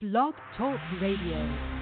[0.00, 1.77] Blog Talk Radio.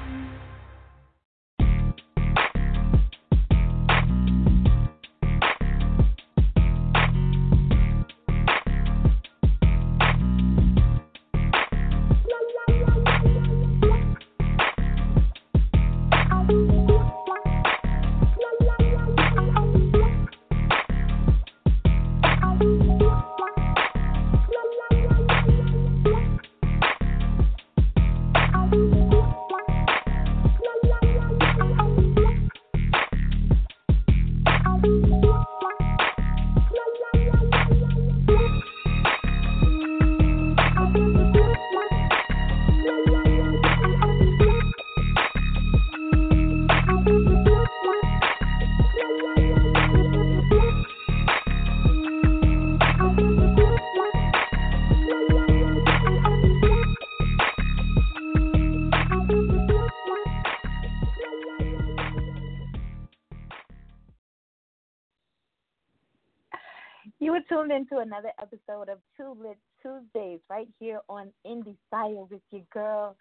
[67.77, 73.17] Into another episode of Two Lit Tuesdays right here on Indie Style with your girl,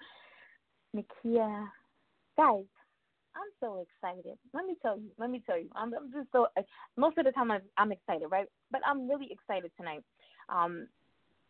[0.95, 1.67] Nakia.
[2.37, 2.63] Guys,
[3.35, 4.37] I'm so excited.
[4.53, 5.09] Let me tell you.
[5.17, 5.67] Let me tell you.
[5.75, 6.47] I'm, I'm just so.
[6.95, 8.45] Most of the time, I'm, I'm excited, right?
[8.71, 10.03] But I'm really excited tonight.
[10.47, 10.87] Um,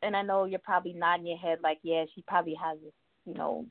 [0.01, 2.93] and I know you're probably nodding your head like, yeah, she probably has this,
[3.27, 3.65] you know,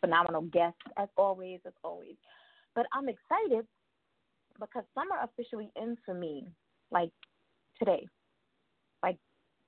[0.00, 2.16] phenomenal guest as always, as always.
[2.74, 3.66] But I'm excited
[4.58, 6.48] because summer officially ends for me.
[6.90, 7.12] Like
[7.78, 8.08] today.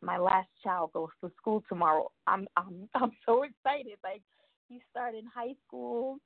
[0.05, 2.11] My last child goes to school tomorrow.
[2.27, 3.99] I'm I'm I'm so excited.
[4.03, 4.23] Like
[4.69, 6.19] he's starting high school.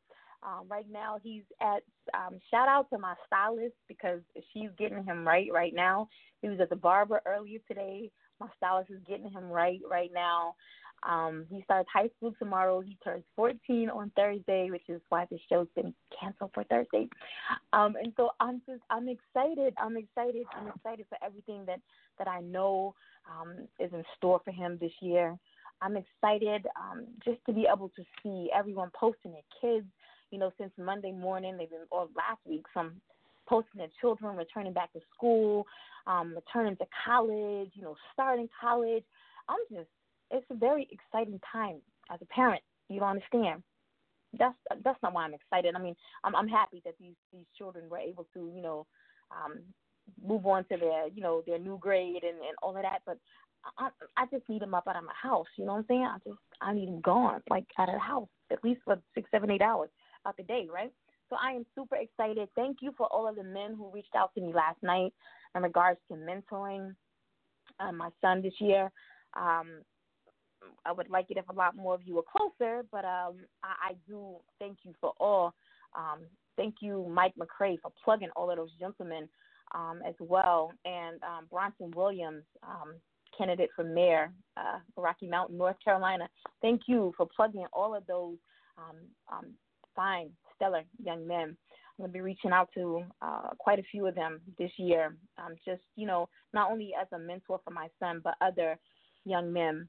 [0.43, 1.83] Um, right now he's at
[2.15, 4.21] um, shout out to my stylist because
[4.53, 6.09] she's getting him right right now.
[6.43, 8.11] He was at the barber earlier today.
[8.41, 10.55] My stylist is getting him right right now.
[11.05, 12.81] Um, he starts high school tomorrow.
[12.81, 17.09] He turns 14 on Thursday, which is why the show's been canceled for Thursday.
[17.73, 19.75] Um, and so I'm just I'm excited.
[19.79, 20.47] I'm excited.
[20.57, 21.81] I'm excited for everything that
[22.19, 22.95] that I know
[23.29, 25.37] um, is in store for him this year.
[25.81, 29.87] I'm excited um, just to be able to see everyone posting their kids.
[30.31, 33.01] You know, since Monday morning, they've been or last week, some
[33.49, 35.67] posting their children returning back to school,
[36.07, 37.71] um, returning to college.
[37.75, 39.05] You know, starting college.
[39.49, 39.89] I'm just
[40.31, 41.77] it's a very exciting time
[42.13, 42.63] as a parent.
[42.89, 43.63] You don't understand.
[44.39, 45.75] That's that's not why I'm excited.
[45.75, 48.87] I mean, I'm I'm happy that these these children were able to you know
[49.31, 49.61] um,
[50.25, 53.01] move on to their you know their new grade and and all of that.
[53.07, 53.19] But
[53.79, 55.47] I I just need them up out of my house.
[55.57, 56.05] You know what I'm saying?
[56.05, 59.31] I just I need them gone, like out of the house, at least for six,
[59.31, 59.91] seven, eight hours
[60.27, 60.93] out the day, right?
[61.31, 62.49] So I am super excited.
[62.57, 65.13] Thank you for all of the men who reached out to me last night
[65.55, 66.95] in regards to mentoring
[67.81, 68.91] um, my son this year.
[69.37, 69.83] Um,
[70.85, 73.91] I would like it if a lot more of you were closer, but um, I,
[73.91, 75.55] I do thank you for all.
[75.95, 76.21] Um,
[76.57, 79.29] thank you, Mike McCray, for plugging all of those gentlemen
[79.75, 82.95] um, as well, and um, Bronson Williams, um,
[83.37, 86.29] candidate for mayor, uh, Rocky Mount, North Carolina.
[86.63, 88.37] Thank you for plugging all of those
[88.77, 88.97] um,
[89.31, 89.47] um,
[89.95, 91.57] fine, stellar young men.
[91.99, 95.17] I'm going to be reaching out to uh, quite a few of them this year,
[95.37, 98.79] um, just, you know, not only as a mentor for my son, but other
[99.25, 99.89] young men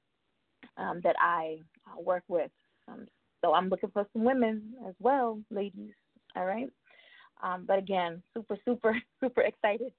[1.04, 1.58] that I
[1.88, 2.52] uh, work with.
[3.42, 5.94] So I'm looking for some women as well, ladies.
[6.36, 6.68] All right.
[7.42, 9.92] Um, but again, super, super, super excited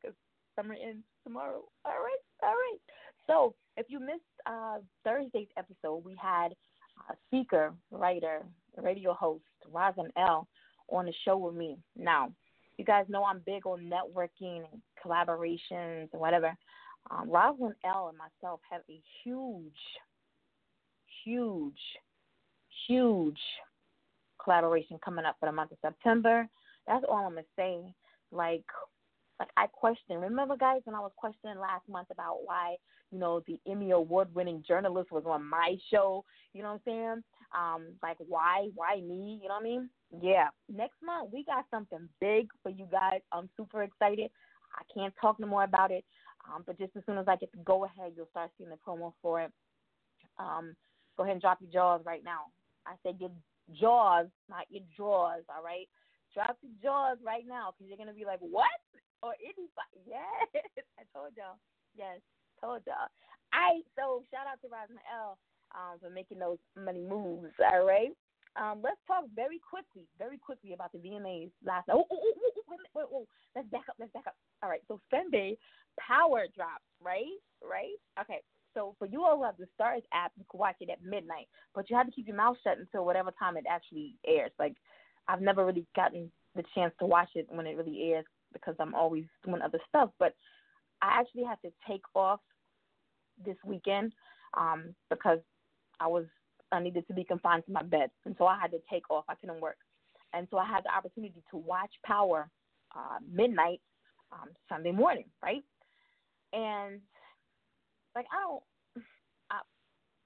[0.00, 0.16] because
[0.54, 1.62] summer ends tomorrow.
[1.84, 2.22] All right.
[2.42, 2.78] All right.
[3.26, 6.48] So if you missed uh, Thursday's episode, we had
[7.10, 8.42] a speaker, writer,
[8.76, 10.48] radio host, Rosin L,
[10.88, 11.76] on the show with me.
[11.96, 12.32] Now,
[12.78, 16.56] you guys know I'm big on networking and collaborations and whatever.
[17.10, 19.72] Um, L and myself have a huge
[21.26, 21.78] huge,
[22.86, 23.38] huge
[24.42, 26.48] collaboration coming up for the month of September.
[26.86, 27.94] That's all I'm gonna say.
[28.32, 28.64] Like,
[29.38, 30.18] like I question.
[30.18, 32.76] Remember, guys, when I was questioning last month about why
[33.10, 36.24] you know the Emmy award-winning journalist was on my show.
[36.52, 37.22] You know what I'm saying?
[37.56, 39.38] Um, like why, why me?
[39.42, 39.90] You know what I mean?
[40.20, 40.48] Yeah.
[40.72, 43.20] Next month we got something big for you guys.
[43.32, 44.30] I'm super excited.
[44.74, 46.04] I can't talk no more about it.
[46.46, 48.76] Um, but just as soon as I get the go ahead, you'll start seeing the
[48.86, 49.52] promo for it.
[50.38, 50.74] Um,
[51.16, 52.46] go ahead and drop your jaws right now.
[52.86, 53.30] I said your
[53.72, 55.88] jaws, not your drawers, all right?
[56.36, 58.68] Drop your jaws right now because you're going to be like, what?
[59.24, 60.04] Or anybody.
[60.04, 61.56] Yes, I told y'all.
[61.96, 62.20] Yes,
[62.60, 63.08] told y'all.
[63.56, 65.40] All right, so shout out to Rosin L
[65.72, 68.12] um, for making those money moves, all right?
[68.56, 71.96] Um, let's talk very quickly, very quickly about the VMAs last night.
[71.96, 74.36] Oh, oh, oh, wait, wait, wait, let's back up, let's back up.
[74.62, 75.56] All right, so Sunday,
[76.00, 77.36] Power dropped, right?
[77.64, 77.96] Right?
[78.20, 78.40] Okay,
[78.74, 81.48] So for you all who have the Starz app, you can watch it at midnight,
[81.74, 84.52] but you have to keep your mouth shut until whatever time it actually airs.
[84.58, 84.76] Like
[85.28, 88.94] I've never really gotten the chance to watch it when it really airs because I'm
[88.94, 90.10] always doing other stuff.
[90.18, 90.34] But
[91.02, 92.40] I actually had to take off
[93.44, 94.12] this weekend
[94.56, 95.38] um, because
[96.00, 96.24] I was
[96.72, 99.24] I needed to be confined to my bed, and so I had to take off.
[99.28, 99.76] I couldn't work,
[100.32, 102.50] and so I had the opportunity to watch Power
[102.94, 103.80] uh, midnight
[104.32, 105.62] um, Sunday morning, right?
[106.52, 107.00] And
[108.14, 109.04] like I don't,
[109.50, 109.60] I,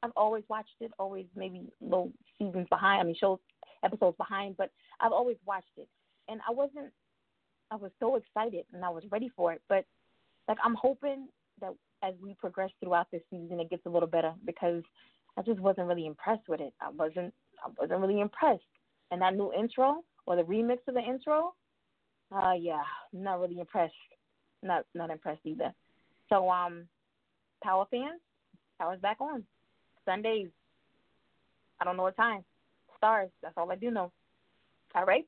[0.03, 3.01] I've always watched it, always maybe low seasons behind.
[3.01, 3.39] I mean, shows
[3.85, 5.89] episodes behind, but I've always watched it,
[6.29, 6.93] and I wasn't.
[7.73, 9.85] I was so excited and I was ready for it, but
[10.49, 11.29] like I'm hoping
[11.61, 11.73] that
[12.03, 14.83] as we progress throughout this season, it gets a little better because
[15.37, 16.73] I just wasn't really impressed with it.
[16.81, 17.33] I wasn't.
[17.65, 18.65] I wasn't really impressed.
[19.11, 21.55] And that new intro or the remix of the intro,
[22.33, 22.83] uh, yeah,
[23.13, 23.95] not really impressed.
[24.63, 25.73] Not not impressed either.
[26.29, 26.87] So um,
[27.63, 28.21] Power fans,
[28.79, 29.45] Power's back on
[30.05, 30.49] Sundays.
[31.81, 32.45] I don't know what time.
[33.03, 33.31] Starz.
[33.43, 34.13] That's all I do know.
[34.95, 35.27] All right.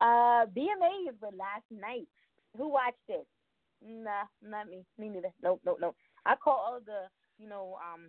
[0.00, 2.08] Uh, VMAs were last night.
[2.56, 3.26] Who watched it?
[3.86, 4.84] Nah, not me.
[4.98, 5.32] Me neither.
[5.42, 5.96] Nope, nope, nope.
[6.24, 7.08] I caught all the,
[7.38, 8.06] you know, um,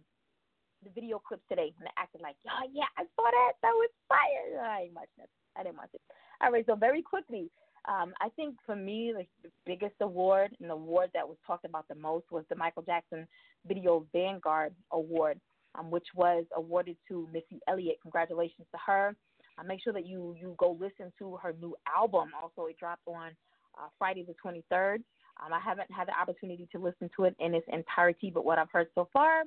[0.84, 3.54] the video clips today and I acted like, oh yeah, I saw that.
[3.62, 4.64] That was fire.
[4.64, 5.30] I didn't watch that.
[5.56, 6.02] I didn't watch it.
[6.42, 7.50] All right, so very quickly,
[7.88, 11.66] um, I think for me, like the biggest award and the award that was talked
[11.66, 13.28] about the most was the Michael Jackson
[13.68, 15.40] Video Vanguard Award,
[15.78, 17.98] um, which was awarded to Missy Elliott.
[18.02, 19.16] Congratulations to her.
[19.58, 22.30] Uh, make sure that you you go listen to her new album.
[22.42, 23.32] Also, it dropped on
[23.78, 24.98] uh, Friday the 23rd.
[25.44, 28.58] Um, I haven't had the opportunity to listen to it in its entirety, but what
[28.58, 29.44] I've heard so far,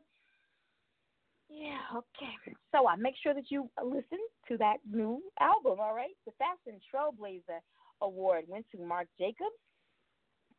[1.50, 2.54] yeah, okay.
[2.72, 4.18] So I uh, make sure that you listen
[4.48, 5.78] to that new album.
[5.80, 7.58] All right, the Fashion Trailblazer
[8.00, 9.58] Award went to Marc Jacobs.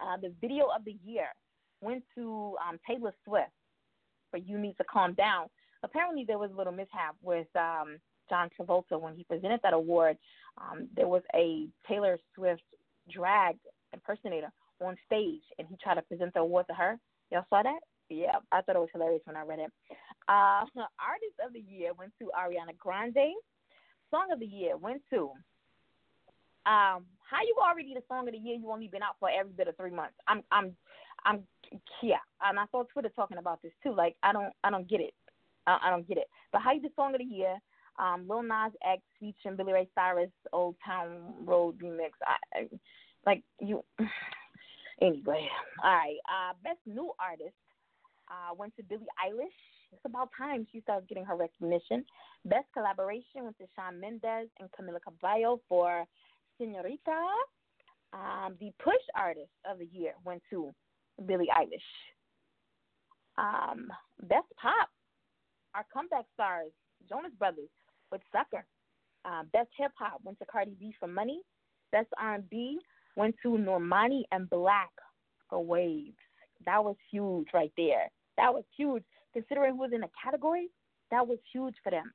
[0.01, 1.27] Uh, the Video of the Year
[1.81, 3.51] went to um, Taylor Swift
[4.31, 5.47] for "You Need to Calm Down."
[5.83, 7.97] Apparently, there was a little mishap with um,
[8.29, 10.17] John Travolta when he presented that award.
[10.57, 12.61] Um, there was a Taylor Swift
[13.09, 13.57] drag
[13.93, 16.97] impersonator on stage, and he tried to present the award to her.
[17.31, 17.79] Y'all saw that?
[18.09, 19.71] Yeah, I thought it was hilarious when I read it.
[20.27, 20.65] Uh,
[20.99, 23.35] Artist of the Year went to Ariana Grande.
[24.09, 25.31] Song of the Year went to
[26.65, 28.55] um, how you already the song of the year?
[28.55, 30.13] You only been out for every bit of three months.
[30.27, 30.75] I'm, I'm,
[31.25, 31.41] I'm,
[32.03, 32.21] yeah.
[32.43, 33.95] And I saw Twitter talking about this too.
[33.95, 35.13] Like I don't, I don't get it.
[35.67, 36.27] I, I don't get it.
[36.51, 37.57] But how you the song of the year?
[37.99, 42.11] Um, Lil Nas X featuring Billy Ray Cyrus, Old Town Road remix.
[42.25, 42.69] I, I
[43.25, 43.83] like you.
[45.01, 45.47] Anyway,
[45.83, 46.17] all right.
[46.29, 47.55] Uh, best new artist
[48.29, 49.47] uh, went to Billie Eilish.
[49.91, 52.05] It's about time she starts getting her recognition.
[52.45, 56.05] Best collaboration went to Shawn Mendes and Camila Cabello for
[56.59, 57.17] Senorita.
[58.13, 60.71] Um, the push artist of the year went to
[61.25, 61.79] Billie Eilish.
[63.37, 63.87] Um,
[64.23, 64.89] best pop,
[65.75, 66.71] our comeback stars,
[67.07, 67.69] Jonas Brothers
[68.12, 68.65] with Sucker.
[69.23, 71.41] Uh, best hip hop went to Cardi B for Money.
[71.91, 72.79] Best R&B
[73.15, 74.94] went to Normani and 6lack
[75.50, 76.15] for Waves.
[76.65, 78.09] That was huge right there.
[78.38, 79.03] That was huge.
[79.33, 80.68] Considering who was in the category,
[81.12, 82.12] that was huge for them.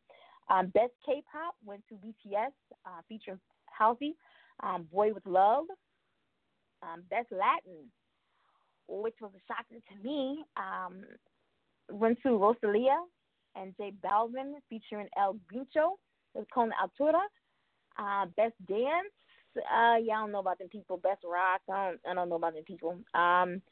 [0.49, 2.53] Um, Best K-pop went to BTS
[2.85, 3.41] uh, featuring
[3.77, 4.17] Halsey,
[4.63, 5.65] um, Boy with Luv.
[6.83, 7.91] Um, Best Latin,
[8.87, 11.03] which was a shocker to me, um,
[11.91, 12.97] went to Rosalia
[13.57, 15.95] and J Balvin featuring El Guincho.
[16.35, 17.21] It was called Altura.
[17.99, 19.13] Uh, Best Dance
[19.59, 20.97] uh, yeah, I don't know about them people.
[20.99, 22.99] Best rock, I don't, I don't know about them people.
[23.15, 23.63] Um,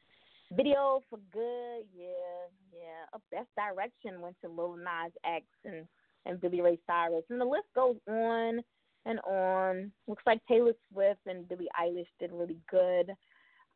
[0.53, 3.05] video for good, yeah, yeah.
[3.13, 5.87] A best direction went to Lil Nas X and
[6.27, 8.61] and Billy Ray Cyrus, and the list goes on
[9.05, 9.93] and on.
[10.07, 13.13] Looks like Taylor Swift and Billie Eilish did really good.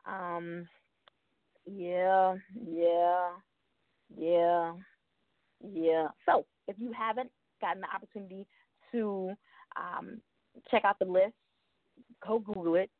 [0.07, 0.67] Um,
[1.67, 3.29] yeah, yeah,
[4.17, 4.73] yeah,
[5.63, 6.09] yeah.
[6.27, 8.47] So if you haven't gotten the opportunity
[8.93, 9.31] to
[9.77, 10.21] um,
[10.71, 11.35] check out the list,
[12.27, 12.91] go Google it.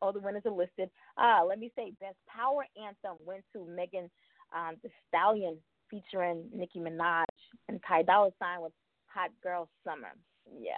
[0.00, 0.90] All the winners are listed.
[1.16, 4.08] Ah, let me say, best power anthem went to Megan
[4.54, 5.56] um, the Stallion
[5.90, 7.24] featuring Nicki Minaj
[7.68, 8.72] and Ty Dolla Sign with
[9.06, 10.12] Hot Girl Summer.
[10.60, 10.72] Yeah.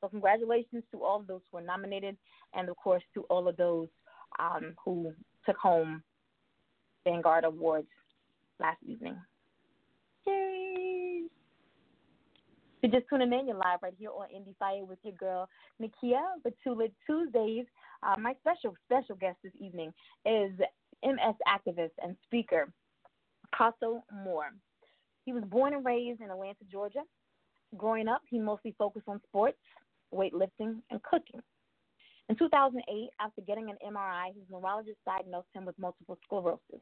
[0.00, 2.16] So congratulations to all of those who were nominated,
[2.54, 3.88] and of course to all of those
[4.38, 5.12] um, who
[5.44, 6.02] took home
[7.04, 7.88] Vanguard Awards
[8.58, 9.16] last evening.
[10.26, 10.69] Yay!
[12.82, 15.48] You're just tuning in, you're live right here on Indie Fire with your girl
[15.82, 16.20] Nakia.
[16.42, 17.66] But Two Lit Tuesdays,
[18.02, 19.92] uh, my special special guest this evening
[20.24, 20.52] is
[21.04, 22.72] MS activist and speaker
[23.54, 24.52] Kaso Moore.
[25.26, 27.02] He was born and raised in Atlanta, Georgia.
[27.76, 29.58] Growing up, he mostly focused on sports,
[30.14, 31.40] weightlifting, and cooking.
[32.30, 36.80] In 2008, after getting an MRI, his neurologist diagnosed him with multiple sclerosis.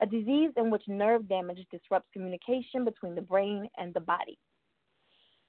[0.00, 4.38] a disease in which nerve damage disrupts communication between the brain and the body.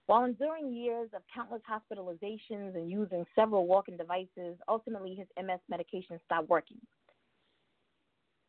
[0.10, 6.20] While enduring years of countless hospitalizations and using several walking devices, ultimately his MS medication
[6.25, 6.80] stopped working.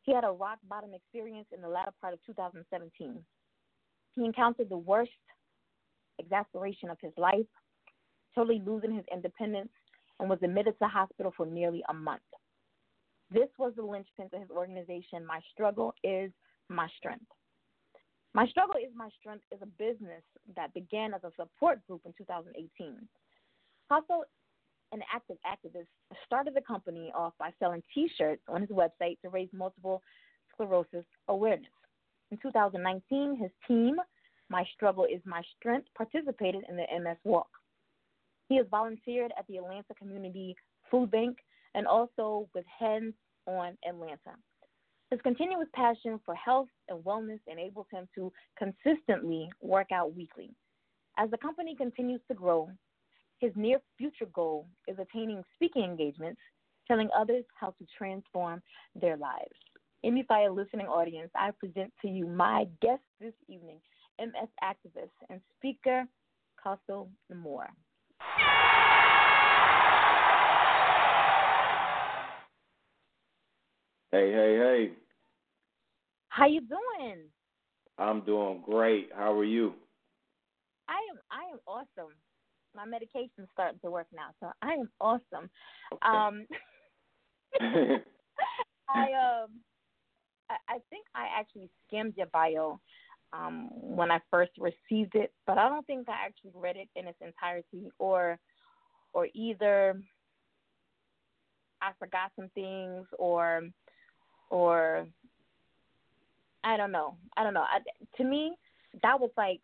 [0.00, 3.22] He had a rock bottom experience in the latter part of 2017.
[4.14, 5.10] He encountered the worst
[6.18, 7.44] exacerbation of his life,
[8.34, 9.68] totally losing his independence,
[10.18, 12.22] and was admitted to hospital for nearly a month.
[13.30, 16.32] This was the linchpin to his organization, My Struggle is
[16.70, 17.26] My Strength.
[18.32, 20.22] My Struggle is My Strength is a business
[20.54, 22.96] that began as a support group in 2018.
[23.90, 24.24] Hustle,
[24.92, 25.88] an active activist,
[26.26, 30.00] started the company off by selling t shirts on his website to raise multiple
[30.52, 31.70] sclerosis awareness.
[32.30, 33.96] In 2019, his team,
[34.48, 37.50] My Struggle is My Strength, participated in the MS Walk.
[38.48, 40.54] He has volunteered at the Atlanta Community
[40.88, 41.38] Food Bank
[41.74, 43.14] and also with Hands
[43.46, 44.36] on Atlanta.
[45.10, 50.50] His continuous passion for health and wellness enables him to consistently work out weekly.
[51.18, 52.70] As the company continues to grow,
[53.40, 56.40] his near future goal is attaining speaking engagements,
[56.86, 58.62] telling others how to transform
[58.94, 59.56] their lives.
[60.04, 63.80] MFIA listening audience, I present to you my guest this evening,
[64.20, 66.04] MS activist and speaker,
[66.64, 67.68] Kausal Moore.
[74.12, 74.92] Hey, hey, hey.
[76.30, 77.24] How you doing?
[77.98, 79.10] I'm doing great.
[79.14, 79.74] How are you?
[80.88, 82.14] I am I am awesome.
[82.74, 85.50] My medication's starting to work now, so I am awesome.
[85.92, 86.06] Okay.
[86.08, 86.46] Um
[88.88, 89.50] I um
[90.48, 92.80] I, I think I actually skimmed your bio
[93.32, 97.06] um when I first received it, but I don't think I actually read it in
[97.06, 98.38] its entirety or
[99.12, 100.00] or either
[101.82, 103.62] I forgot some things or
[104.50, 105.06] or
[106.62, 107.16] I don't know.
[107.36, 107.62] I don't know.
[107.62, 107.78] I,
[108.18, 108.52] to me,
[109.02, 109.60] that was like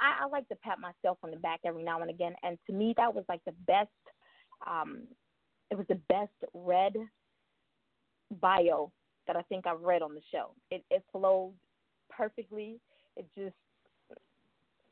[0.00, 2.72] I, I like to pat myself on the back every now and again, and to
[2.72, 3.88] me, that was like the best.
[4.66, 5.02] Um,
[5.70, 6.94] it was the best read
[8.40, 8.90] bio
[9.26, 10.52] that I think I've read on the show.
[10.70, 11.52] It it flowed
[12.10, 12.80] perfectly.
[13.16, 13.54] It just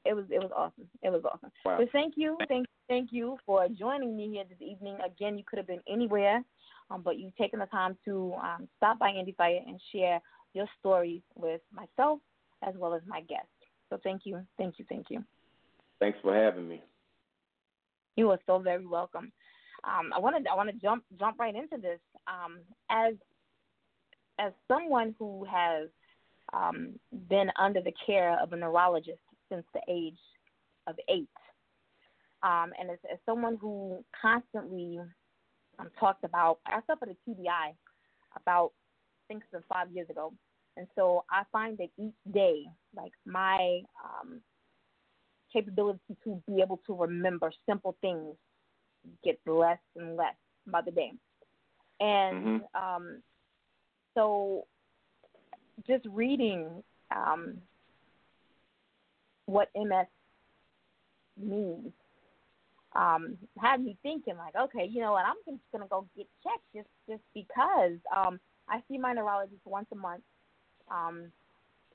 [0.04, 0.88] it was it was awesome.
[1.02, 1.50] It was awesome.
[1.64, 1.78] Wow.
[1.80, 4.98] So thank you, thank thank you for joining me here this evening.
[5.04, 6.42] Again, you could have been anywhere,
[6.90, 10.20] um, but you've taken the time to um, stop by Indie Fire and share
[10.54, 12.20] your stories with myself
[12.66, 13.48] as well as my guests.
[13.90, 15.24] So thank you, thank you, thank you.
[16.00, 16.82] Thanks for having me.
[18.16, 19.32] You are so very welcome.
[19.84, 22.00] Um, I want to I want to jump jump right into this.
[22.26, 23.14] Um, as
[24.38, 25.88] as someone who has
[26.52, 30.18] um, been under the care of a neurologist since the age
[30.86, 31.28] of eight,
[32.42, 34.98] um, and as, as someone who constantly
[35.78, 37.74] um, talked about, I suffered a TBI
[38.36, 40.32] about I think since five years ago,
[40.76, 42.64] and so I find that each day,
[42.94, 44.40] like my um,
[45.52, 48.36] capability to be able to remember simple things
[49.24, 50.34] gets less and less
[50.66, 51.12] by the day.
[52.00, 52.74] And Mhm.
[52.74, 53.22] um,
[54.14, 54.66] so
[55.86, 57.60] just reading um,
[59.46, 60.06] what MS
[61.36, 61.92] means
[62.96, 66.64] um, had me thinking like, okay, you know what, I'm just gonna go get checked
[66.74, 70.22] just just because um, I see my neurologist once a month.
[70.90, 71.32] Um,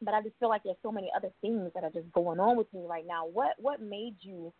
[0.01, 2.57] but I just feel like there's so many other things that are just going on
[2.57, 3.25] with me right now.
[3.25, 4.53] What what made you?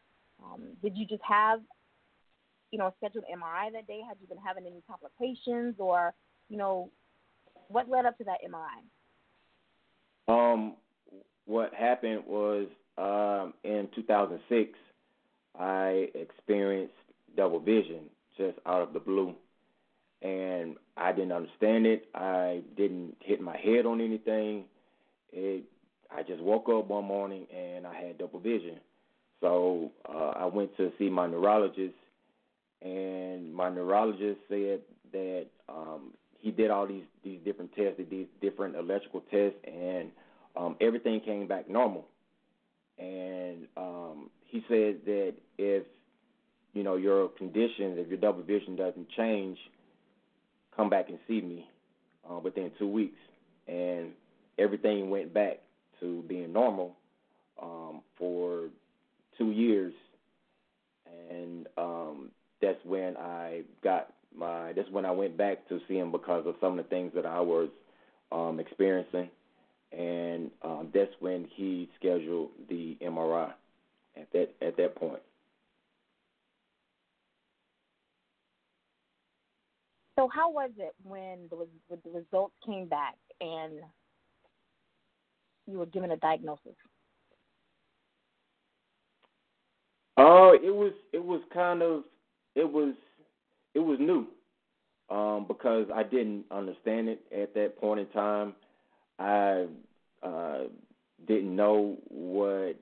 [0.43, 1.59] Um, did you just have,
[2.71, 4.01] you know, a scheduled MRI that day?
[4.07, 6.13] Had you been having any complications, or
[6.49, 6.89] you know,
[7.67, 8.81] what led up to that MRI?
[10.27, 10.75] Um,
[11.45, 12.67] what happened was
[12.97, 14.77] um, in 2006,
[15.57, 16.93] I experienced
[17.35, 19.33] double vision just out of the blue,
[20.21, 22.07] and I didn't understand it.
[22.15, 24.65] I didn't hit my head on anything.
[25.31, 25.63] It,
[26.15, 28.79] I just woke up one morning and I had double vision.
[29.39, 31.95] So uh, I went to see my neurologist,
[32.81, 34.81] and my neurologist said
[35.11, 40.11] that um, he did all these these different tests, these different electrical tests, and
[40.55, 42.05] um, everything came back normal.
[42.99, 45.83] And um, he says that if
[46.73, 49.57] you know your conditions, if your double vision doesn't change,
[50.75, 51.67] come back and see me
[52.29, 53.17] uh, within two weeks.
[53.67, 54.11] And
[54.57, 55.59] everything went back
[55.99, 56.95] to being normal
[57.61, 58.69] um, for
[59.37, 59.93] two years,
[61.29, 62.31] and um,
[62.61, 64.73] that's when I got my.
[64.73, 67.25] That's when I went back to see him because of some of the things that
[67.25, 67.69] I was
[68.31, 69.29] um, experiencing,
[69.91, 73.51] and um, that's when he scheduled the MRI
[74.17, 75.21] at that at that point.
[80.17, 81.55] So how was it when the
[81.87, 83.73] when the results came back and
[85.67, 86.75] you were given a diagnosis?
[90.17, 92.03] Uh, it was it was kind of
[92.55, 92.93] it was
[93.73, 94.27] it was new
[95.09, 98.53] um, because I didn't understand it at that point in time.
[99.21, 99.67] I
[100.23, 100.63] uh,
[101.27, 102.75] didn't know what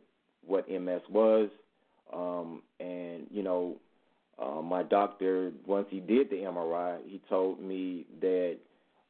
[0.46, 1.50] what MS was,
[2.14, 3.76] um, and you know,
[4.42, 8.58] uh, my doctor once he did the MRI, he told me that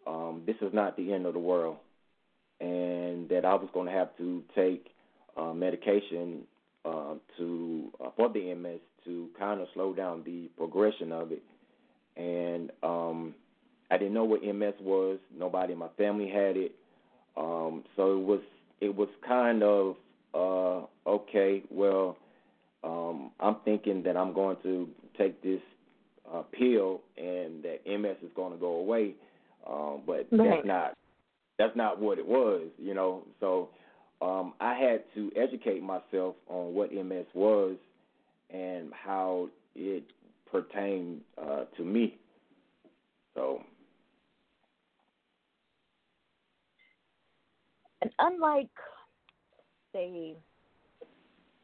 [0.07, 1.77] um, this is not the end of the world,
[2.59, 4.87] and that I was going to have to take
[5.37, 6.41] uh, medication
[6.83, 11.43] uh, to uh, for the MS to kind of slow down the progression of it.
[12.17, 13.35] And um,
[13.91, 15.19] I didn't know what MS was.
[15.37, 16.73] Nobody in my family had it,
[17.39, 18.41] um, so it was
[18.81, 19.95] it was kind of
[20.33, 21.63] uh, okay.
[21.71, 22.17] Well,
[22.83, 25.61] um, I'm thinking that I'm going to take this
[26.31, 29.15] uh, pill and that MS is going to go away,
[29.67, 30.49] um, but right.
[30.49, 30.97] that's not
[31.57, 33.23] that's not what it was, you know.
[33.39, 33.69] So
[34.21, 37.77] um, I had to educate myself on what MS was
[38.49, 40.03] and how it
[40.51, 42.17] pertained uh, to me.
[43.33, 43.61] So.
[48.01, 48.69] And unlike,
[49.93, 50.35] say,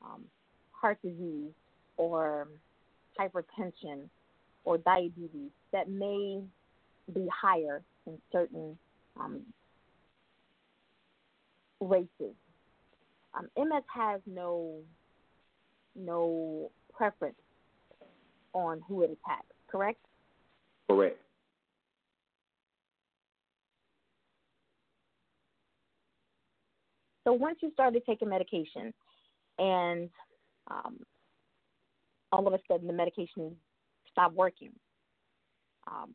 [0.03, 0.23] um,
[0.71, 1.51] heart disease
[1.97, 2.47] or
[3.19, 4.09] hypertension
[4.63, 6.41] or diabetes that may
[7.13, 8.77] be higher in certain
[9.19, 9.41] um,
[11.79, 12.35] races
[13.37, 14.79] um, MS has no
[15.95, 17.35] no preference
[18.53, 19.47] on who it attacks.
[19.69, 19.99] Correct.
[20.89, 21.19] Correct.
[27.25, 28.93] So once you started taking medication,
[29.57, 30.09] and
[30.69, 30.99] um,
[32.31, 33.55] all of a sudden the medication
[34.11, 34.71] stopped working,
[35.87, 36.13] um,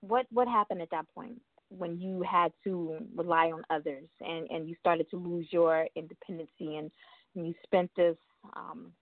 [0.00, 1.40] what what happened at that point?
[1.68, 6.76] when you had to rely on others and, and you started to lose your independency
[6.76, 6.90] and,
[7.34, 8.16] and you spent this
[8.54, 8.92] um,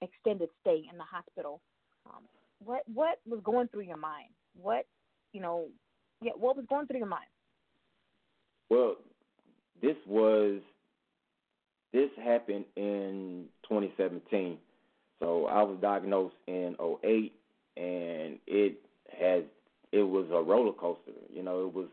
[0.00, 1.60] extended stay in the hospital.
[2.06, 2.22] Um,
[2.58, 4.30] what what was going through your mind?
[4.54, 4.86] What
[5.32, 5.66] you know,
[6.22, 7.26] yeah, what was going through your mind?
[8.68, 8.96] Well,
[9.82, 10.60] this was
[11.92, 14.58] this happened in 2017.
[15.20, 17.32] So I was diagnosed in 08
[17.76, 18.78] and it
[19.18, 19.44] has
[19.92, 21.12] it was a roller coaster.
[21.32, 21.86] You know, it was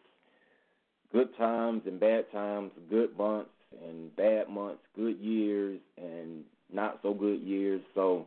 [1.12, 3.50] good times and bad times, good months
[3.86, 7.82] and bad months, good years and not so good years.
[7.96, 8.26] So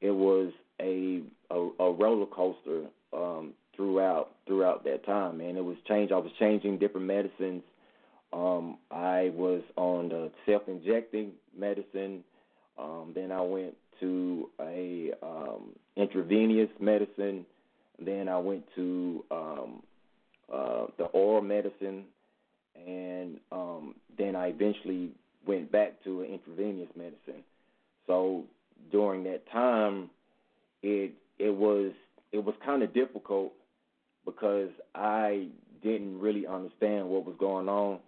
[0.00, 5.76] it was a a, a roller coaster um, throughout throughout that time, and it was
[5.86, 6.12] change.
[6.12, 7.62] I was changing different medicines.
[8.32, 12.24] Um, I was on the self-injecting medicine.
[12.78, 17.44] Um, then I went to a um, intravenous medicine.
[17.98, 19.82] Then I went to um,
[20.52, 22.04] uh, the oral medicine,
[22.86, 25.10] and um, then I eventually
[25.46, 27.42] went back to an intravenous medicine.
[28.06, 28.44] So
[28.90, 30.10] during that time,
[30.82, 31.92] it it was
[32.32, 33.52] it was kind of difficult
[34.24, 35.48] because I
[35.82, 37.98] didn't really understand what was going on.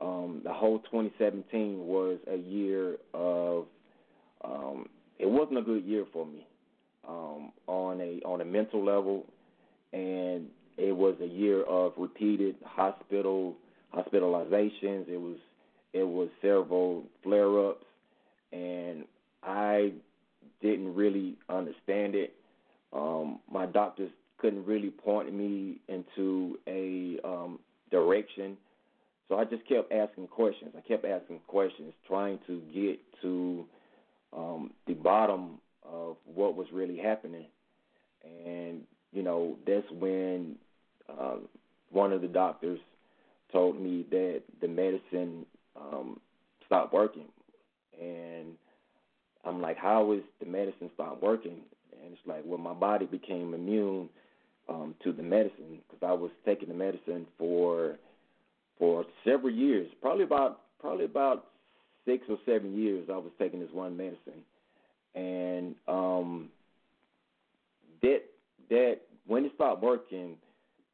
[0.00, 3.66] Um, the whole 2017 was a year of
[4.44, 6.46] um, it wasn't a good year for me
[7.08, 9.26] um, on a on a mental level,
[9.92, 13.56] and it was a year of repeated hospital
[13.94, 15.08] hospitalizations.
[15.08, 15.36] It was
[15.92, 17.86] it was several flare ups,
[18.52, 19.04] and
[19.42, 19.92] I
[20.62, 22.34] didn't really understand it.
[22.92, 27.58] Um, my doctors couldn't really point me into a um,
[27.90, 28.56] direction.
[29.28, 30.72] So I just kept asking questions.
[30.76, 33.64] I kept asking questions, trying to get to
[34.34, 37.46] um, the bottom of what was really happening.
[38.46, 40.56] And you know, that's when
[41.08, 41.36] uh,
[41.90, 42.78] one of the doctors
[43.52, 46.20] told me that the medicine um,
[46.66, 47.24] stopped working,
[48.00, 48.48] and
[49.44, 51.60] I'm like, how is the medicine stopped working?
[51.92, 54.08] And it's like, well, my body became immune
[54.68, 57.96] um, to the medicine because I was taking the medicine for
[58.78, 61.46] for several years, probably about probably about
[62.04, 63.08] six or seven years.
[63.12, 64.44] I was taking this one medicine,
[65.14, 66.48] and um,
[68.02, 68.22] that
[68.70, 70.36] that when it stopped working,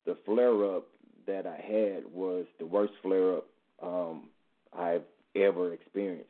[0.06, 0.86] the flare up
[1.26, 3.46] that I had was the worst flare up
[3.82, 4.28] um,
[4.76, 5.04] I've
[5.36, 6.28] ever experienced,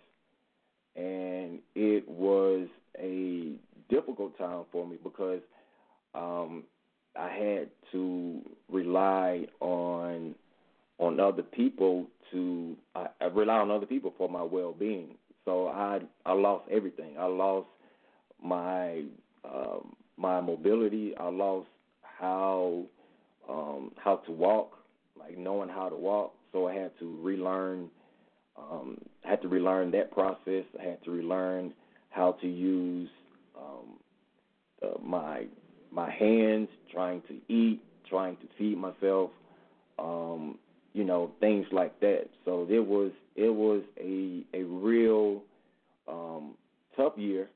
[0.96, 3.52] and it was a
[3.88, 5.40] difficult time for me because
[6.14, 6.64] um,
[7.16, 8.40] I had to
[8.70, 10.34] rely on
[10.98, 15.16] on other people to I, I rely on other people for my well being.
[15.44, 17.16] So I I lost everything.
[17.18, 17.68] I lost
[18.42, 19.02] my
[19.44, 21.14] um, my mobility.
[21.16, 21.68] I lost
[22.02, 22.84] how
[23.48, 24.78] um, how to walk,
[25.18, 26.34] like knowing how to walk.
[26.52, 27.90] So I had to relearn.
[28.56, 30.64] Um, had to relearn that process.
[30.80, 31.74] I had to relearn
[32.10, 33.08] how to use
[33.58, 33.98] um,
[34.82, 35.46] uh, my
[35.90, 39.30] my hands, trying to eat, trying to feed myself,
[39.98, 40.58] um,
[40.94, 42.28] you know, things like that.
[42.44, 45.42] So it was it was a a real
[46.08, 46.54] um,
[46.96, 47.48] tough year,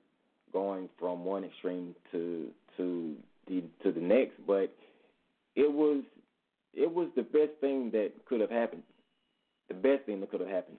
[0.52, 3.14] going from one extreme to to
[3.46, 4.34] the to the next.
[4.46, 4.74] But
[5.54, 6.02] it was
[6.74, 8.82] it was the best thing that could have happened.
[9.68, 10.78] The best thing that could have happened.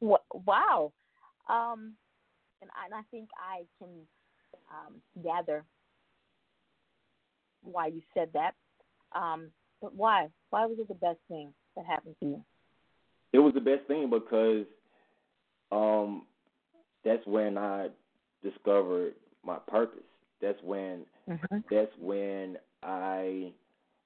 [0.00, 0.92] Wow.
[1.48, 1.94] Um,
[2.60, 3.88] and I, and I think I can
[4.70, 5.64] um, gather
[7.62, 8.54] why you said that.
[9.14, 9.48] Um,
[9.80, 10.28] but why?
[10.50, 12.44] Why was it the best thing that happened to you?
[13.32, 14.66] It was the best thing because
[15.70, 16.26] um,
[17.04, 17.88] that's when I
[18.42, 20.02] discovered my purpose.
[20.40, 21.58] That's when mm-hmm.
[21.70, 23.52] that's when I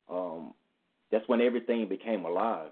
[0.08, 0.54] um,
[1.10, 2.70] that's when everything became alive.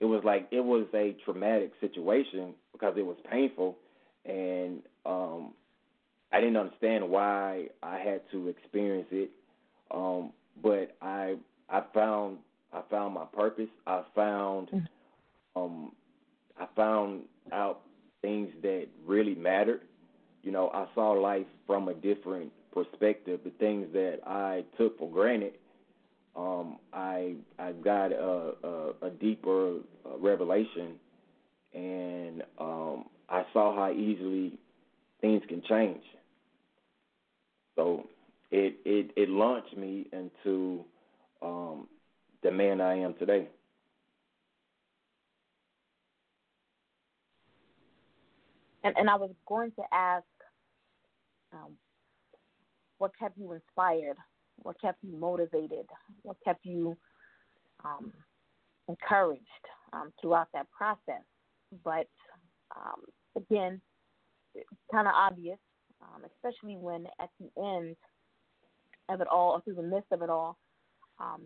[0.00, 3.76] It was like it was a traumatic situation because it was painful,
[4.24, 5.54] and um,
[6.32, 9.30] I didn't understand why I had to experience it.
[9.90, 11.36] Um, but I
[11.68, 12.38] I found
[12.72, 13.68] I found my purpose.
[13.86, 15.60] I found mm-hmm.
[15.60, 15.92] um,
[16.58, 17.22] I found
[17.52, 17.82] out
[18.22, 19.82] things that really mattered.
[20.42, 23.40] You know, I saw life from a different perspective.
[23.44, 25.54] The things that I took for granted,
[26.36, 30.94] um, I I got a, a, a deeper uh, revelation,
[31.74, 34.52] and um, I saw how easily
[35.20, 36.02] things can change.
[37.76, 38.06] So
[38.50, 40.84] it it it launched me into
[41.42, 41.88] um,
[42.42, 43.48] the man I am today.
[48.84, 50.24] And and I was going to ask,
[51.52, 51.72] um,
[52.98, 54.16] what kept you inspired?
[54.62, 55.86] What kept you motivated?
[56.22, 56.96] What kept you
[57.84, 58.12] um,
[58.88, 59.42] encouraged
[59.92, 61.22] um, throughout that process?
[61.84, 62.06] But
[62.74, 63.02] um,
[63.36, 63.80] again,
[64.92, 65.58] kind of obvious,
[66.00, 67.96] um, especially when at the end
[69.08, 70.56] of it all, or through the midst of it all,
[71.18, 71.42] um,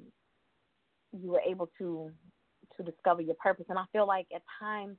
[1.13, 2.11] you were able to
[2.77, 3.67] to discover your purpose.
[3.69, 4.97] And I feel like at times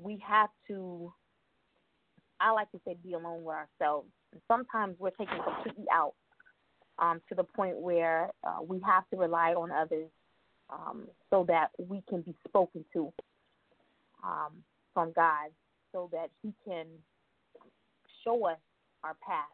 [0.00, 1.12] we have to.
[2.40, 4.08] I like to say, be alone with ourselves.
[4.32, 6.14] And sometimes we're taken completely out
[6.98, 10.08] um, to the point where uh, we have to rely on others
[10.68, 13.12] um, so that we can be spoken to
[14.24, 15.50] um, from God,
[15.92, 16.86] so that He can
[18.24, 18.58] show us
[19.04, 19.46] our path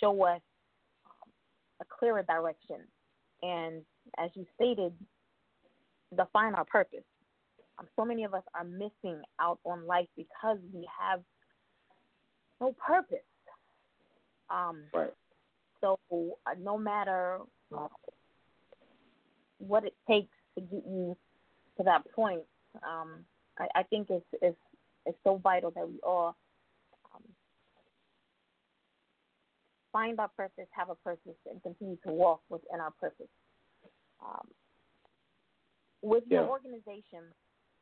[0.00, 0.40] show us
[1.80, 2.78] a clearer direction.
[3.42, 3.82] And
[4.18, 4.92] as you stated,
[6.16, 7.04] define our purpose.
[7.78, 11.20] Um, so many of us are missing out on life because we have
[12.60, 13.18] no purpose.
[14.50, 15.14] Um, right.
[15.80, 17.38] So uh, no matter
[17.76, 17.88] uh,
[19.58, 21.16] what it takes to get you
[21.78, 22.42] to that point,
[22.82, 23.24] um,
[23.58, 24.56] I, I think it's, it's
[25.06, 26.36] it's so vital that we all
[29.92, 33.28] find our purpose, have a purpose, and continue to walk within our purpose.
[34.24, 34.48] Um,
[36.02, 36.40] with yeah.
[36.40, 37.24] your organization,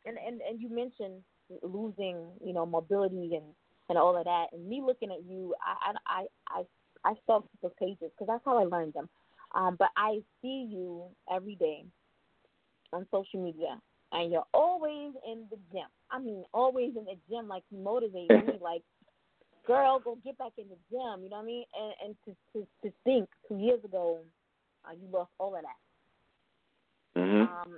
[0.07, 1.23] and, and, and you mentioned
[1.63, 3.45] losing, you know, mobility and,
[3.89, 6.61] and all of that, and me looking at you, I I I
[7.05, 9.09] I, I stalked those pages because that's how I learned them.
[9.55, 11.85] Um, but I see you every day
[12.93, 13.81] on social media,
[14.13, 15.87] and you're always in the gym.
[16.11, 18.83] I mean, always in the gym, like you motivate me, like
[19.69, 21.23] girl, go get back in the gym.
[21.23, 21.65] You know what I mean?
[21.79, 24.19] And and to to to think two years ago,
[24.85, 27.21] uh, you lost all of that.
[27.21, 27.43] Mm-hmm.
[27.43, 27.77] Um,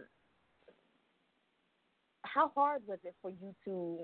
[2.23, 3.99] how hard was it for you to?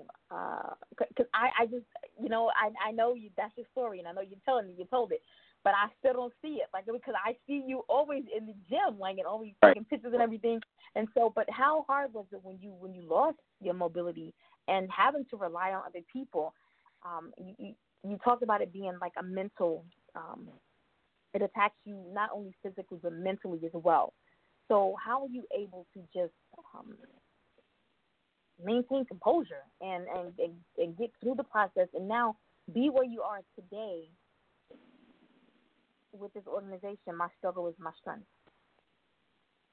[0.99, 1.85] Because uh, I I just
[2.21, 4.75] you know I I know you that's your story and I know you're telling me
[4.77, 5.21] you told it.
[5.63, 8.99] But I still don't see it, like because I see you always in the gym,
[8.99, 9.69] like and always right.
[9.69, 10.61] taking pictures and everything.
[10.95, 14.33] And so, but how hard was it when you when you lost your mobility
[14.67, 16.53] and having to rely on other people?
[17.07, 19.85] Um, you, you talked about it being like a mental.
[20.15, 20.49] Um,
[21.33, 24.13] it attacks you not only physically but mentally as well.
[24.67, 26.33] So how are you able to just
[26.75, 26.95] um,
[28.63, 32.35] maintain composure and, and, and, get through the process and now
[32.73, 34.09] be where you are today
[36.11, 37.15] with this organization?
[37.17, 38.25] My struggle is my strength.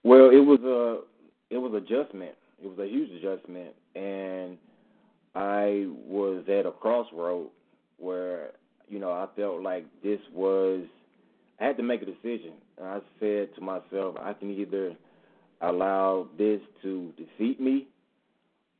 [0.05, 2.35] Well, it was a it was adjustment.
[2.63, 4.59] It was a huge adjustment, and
[5.35, 7.51] I was at a crossroad
[7.99, 8.51] where
[8.89, 10.85] you know I felt like this was
[11.61, 12.53] I had to make a decision.
[12.79, 14.95] And I said to myself, I can either
[15.61, 17.87] allow this to defeat me,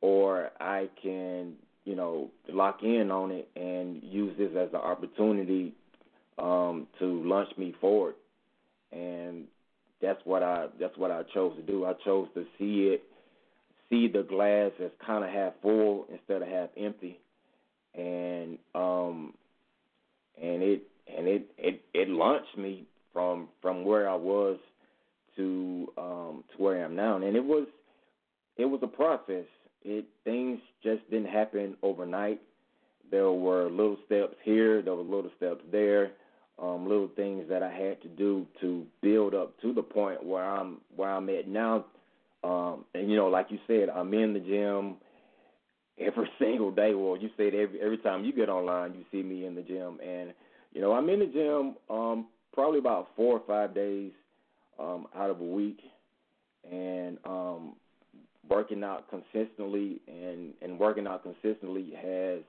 [0.01, 5.75] or I can you know, lock in on it and use this as an opportunity
[6.39, 8.15] um, to launch me forward.
[8.93, 9.45] And
[10.01, 11.85] that's what I that's what I chose to do.
[11.85, 13.03] I chose to see it,
[13.91, 17.19] see the glass as kind of half full instead of half empty,
[17.95, 19.35] and um,
[20.41, 20.83] and it
[21.17, 24.59] and it it it launched me from from where I was
[25.37, 27.67] to um to where I am now, and it was
[28.57, 29.45] it was a process.
[29.83, 32.41] It things just didn't happen overnight.
[33.11, 36.13] There were little steps here, there were little steps there,
[36.59, 40.45] um, little things that I had to do to build up to the point where
[40.45, 41.85] I'm where I'm at now.
[42.45, 44.97] Um, and you know, like you said, I'm in the gym
[45.99, 46.95] every single day.
[46.95, 49.99] Well, you said every every time you get online, you see me in the gym,
[50.07, 50.35] and
[50.73, 54.13] you know, I'm in the gym um, probably about four or five days
[54.79, 55.81] um, out of a week,
[56.71, 57.75] and um,
[58.49, 62.41] working out consistently and and working out consistently has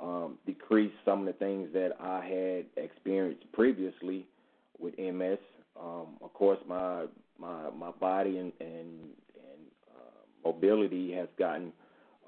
[0.00, 4.26] um, decreased some of the things that I had experienced previously
[4.78, 5.38] with MS.
[5.78, 7.04] Um, of course, my
[7.38, 9.10] my my body and and,
[10.46, 11.72] mobility has gotten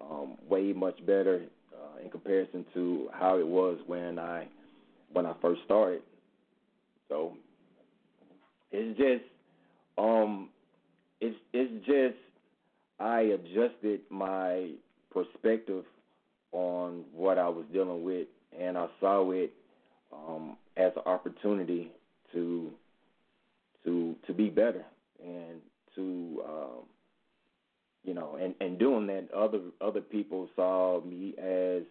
[0.01, 4.47] um, way much better uh, in comparison to how it was when I
[5.13, 6.03] when I first started.
[7.09, 7.33] So
[8.73, 9.25] it's just
[9.97, 10.51] um
[11.21, 12.17] it's it's just
[13.01, 14.71] I adjusted my
[15.13, 15.85] perspective
[16.53, 18.29] on what I was dealing with
[18.59, 19.53] and I saw it
[20.13, 21.93] um as an opportunity
[22.33, 22.71] to
[23.85, 24.85] to to be better
[25.25, 25.61] and
[25.95, 26.98] to um
[28.05, 31.83] you know and and doing that other other people saw me as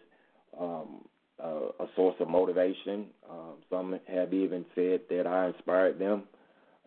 [0.58, 1.02] um
[1.40, 3.06] a source of motivation.
[3.30, 6.24] Um, some have even said that I inspired them,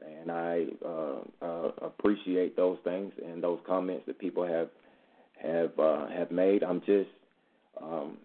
[0.06, 4.70] and I uh, uh, appreciate those things and those comments that people have
[5.42, 6.64] have uh, have made.
[6.64, 7.10] I'm just
[7.82, 8.18] um,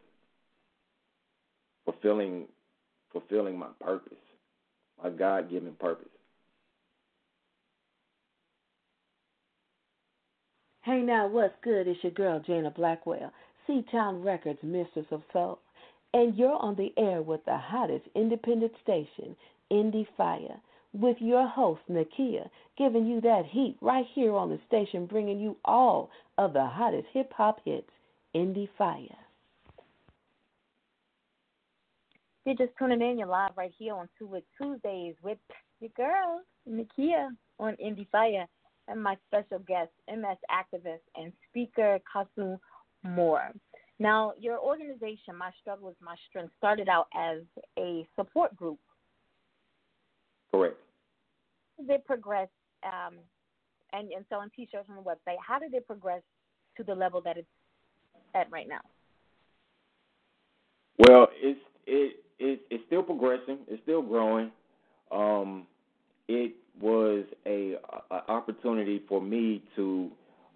[1.85, 2.47] fulfilling
[3.13, 4.19] fulfilling my purpose,
[5.03, 6.09] my God given purpose.
[10.87, 11.89] Hey now, what's good?
[11.89, 13.33] It's your girl Jana Blackwell,
[13.91, 15.59] Town Records, Mistress of Soul.
[16.15, 19.35] And you're on the air with the hottest independent station,
[19.73, 20.61] Indie Fire,
[20.93, 25.57] with your host, Nakia, giving you that heat right here on the station, bringing you
[25.65, 27.91] all of the hottest hip hop hits,
[28.37, 29.19] Indie Fire.
[32.45, 33.19] You're just tuning in.
[33.19, 35.39] You're live right here on Two with Tuesdays with
[35.81, 38.47] your girl, Nakia, on Indie Fire,
[38.89, 42.59] and my special guest, MS activist and speaker, Kasu
[43.03, 43.53] Moore.
[43.99, 47.39] Now, your organization, My Struggle is My Strength, started out as
[47.79, 48.79] a support group.
[50.51, 50.77] Correct.
[51.79, 52.49] How did it progress,
[52.85, 53.15] um,
[53.93, 56.23] and, and selling T-shirts on the website, how did it progress
[56.77, 57.49] to the level that it's
[58.35, 58.81] at right now?
[60.99, 63.59] Well, it's it, it it's still progressing.
[63.69, 64.51] It's still growing.
[65.11, 65.67] Um,
[66.29, 67.77] it was a,
[68.11, 70.11] a opportunity for me to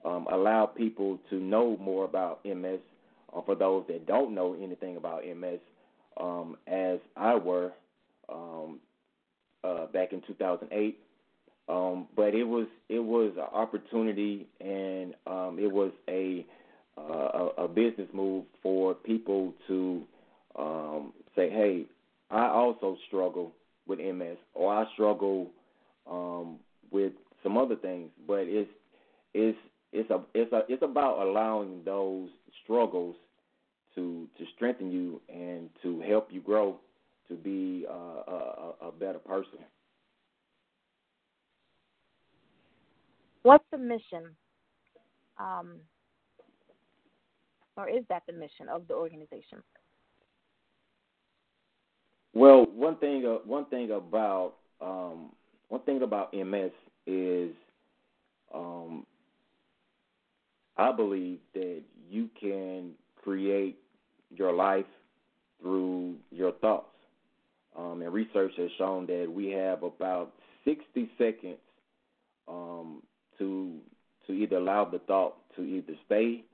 [0.05, 2.81] um, allow people to know more about MS
[3.35, 5.61] uh, for those that don't know anything about MS,
[6.19, 7.73] um, as I were
[8.29, 8.81] um,
[9.65, 10.99] uh, back in 2008.
[11.69, 16.45] Um, but it was it was an opportunity and um, it was a,
[16.99, 20.03] uh, a business move for people to
[20.59, 21.85] um, say, hey,
[22.29, 23.53] I also struggle
[23.87, 25.51] with MS or I struggle
[26.11, 26.57] um,
[26.91, 28.71] with some other things, but it's
[29.35, 29.59] it's
[29.93, 32.29] it's a it's a it's about allowing those
[32.63, 33.17] struggles
[33.95, 36.77] to to strengthen you and to help you grow
[37.29, 39.61] to be uh, a, a better person.
[43.43, 44.37] What's the mission,
[45.39, 45.77] um,
[47.77, 49.63] or is that the mission of the organization?
[52.35, 55.33] Well, one thing uh, one thing about um,
[55.71, 56.73] one thing about MS
[57.07, 57.53] is
[58.55, 59.07] um,
[60.77, 62.91] I believe that you can
[63.23, 63.79] create
[64.31, 64.85] your life
[65.63, 66.87] through your thoughts.
[67.79, 70.33] Um, and research has shown that we have about
[70.65, 71.59] 60 seconds
[72.49, 73.03] um,
[73.39, 73.77] to
[74.27, 76.45] to either allow the thought to either stay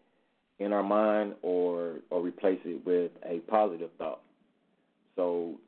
[0.58, 4.20] in our mind or or replace it with a positive thought.
[5.16, 5.58] So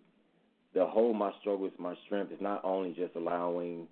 [0.79, 3.89] the whole my struggles, my strength is not only just allowing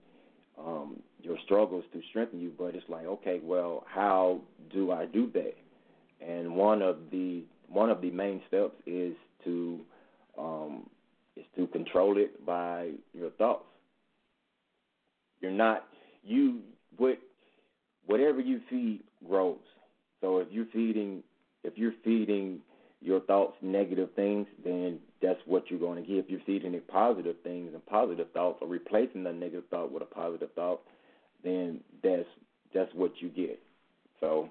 [0.57, 4.41] um, your struggles to strengthen you, but it's like, okay, well, how
[4.73, 5.57] do I do that?
[6.25, 9.81] And one of the one of the main steps is to
[10.39, 10.89] um,
[11.37, 13.65] is to control it by your thoughts.
[15.41, 15.87] You're not
[16.23, 16.61] you
[16.99, 17.19] what
[18.07, 19.59] whatever you feed grows.
[20.21, 21.25] So if you're feeding
[21.65, 22.61] if you're feeding
[23.01, 26.25] your thoughts negative things, then that's what you're going to get.
[26.25, 30.03] If you're feeding it positive things and positive thoughts, or replacing the negative thought with
[30.03, 30.81] a positive thought,
[31.45, 32.27] then that's
[32.75, 33.61] that's what you get.
[34.21, 34.49] So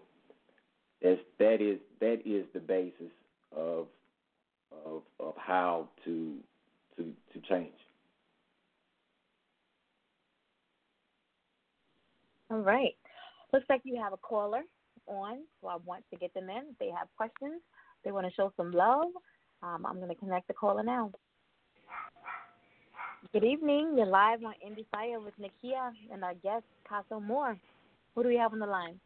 [1.01, 3.11] that's that is that is the basis
[3.55, 3.87] of
[4.85, 6.37] of of how to
[6.97, 7.03] to
[7.33, 7.73] to change.
[12.51, 12.95] All right.
[13.51, 14.61] Looks like you have a caller
[15.07, 16.63] on, so I want to get them in.
[16.71, 17.61] If they have questions,
[18.05, 19.07] they want to show some love.
[19.61, 21.11] Um, I'm going to connect the caller now.
[23.33, 23.95] Good evening.
[23.97, 27.57] You're live on Indie Fire with Nakia and our guest, Causso Moore.
[28.13, 28.99] Who do we have on the line?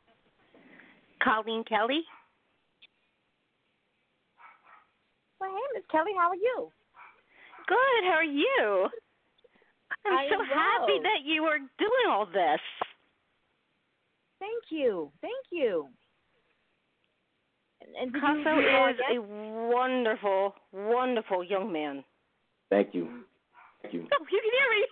[1.23, 2.01] Colleen Kelly.
[5.39, 6.69] Well, hey, Miss Kelly, how are you?
[7.67, 8.03] Good.
[8.03, 8.89] How are you?
[10.05, 12.59] I'm I so am happy that you are doing all this.
[14.39, 15.11] Thank you.
[15.21, 15.87] Thank you.
[17.97, 19.21] And, and did you, Causso you know, I is a
[19.73, 22.03] wonderful, wonderful young man.
[22.69, 23.07] Thank you.
[23.81, 24.07] Thank you.
[24.11, 24.85] Oh, you can hear me.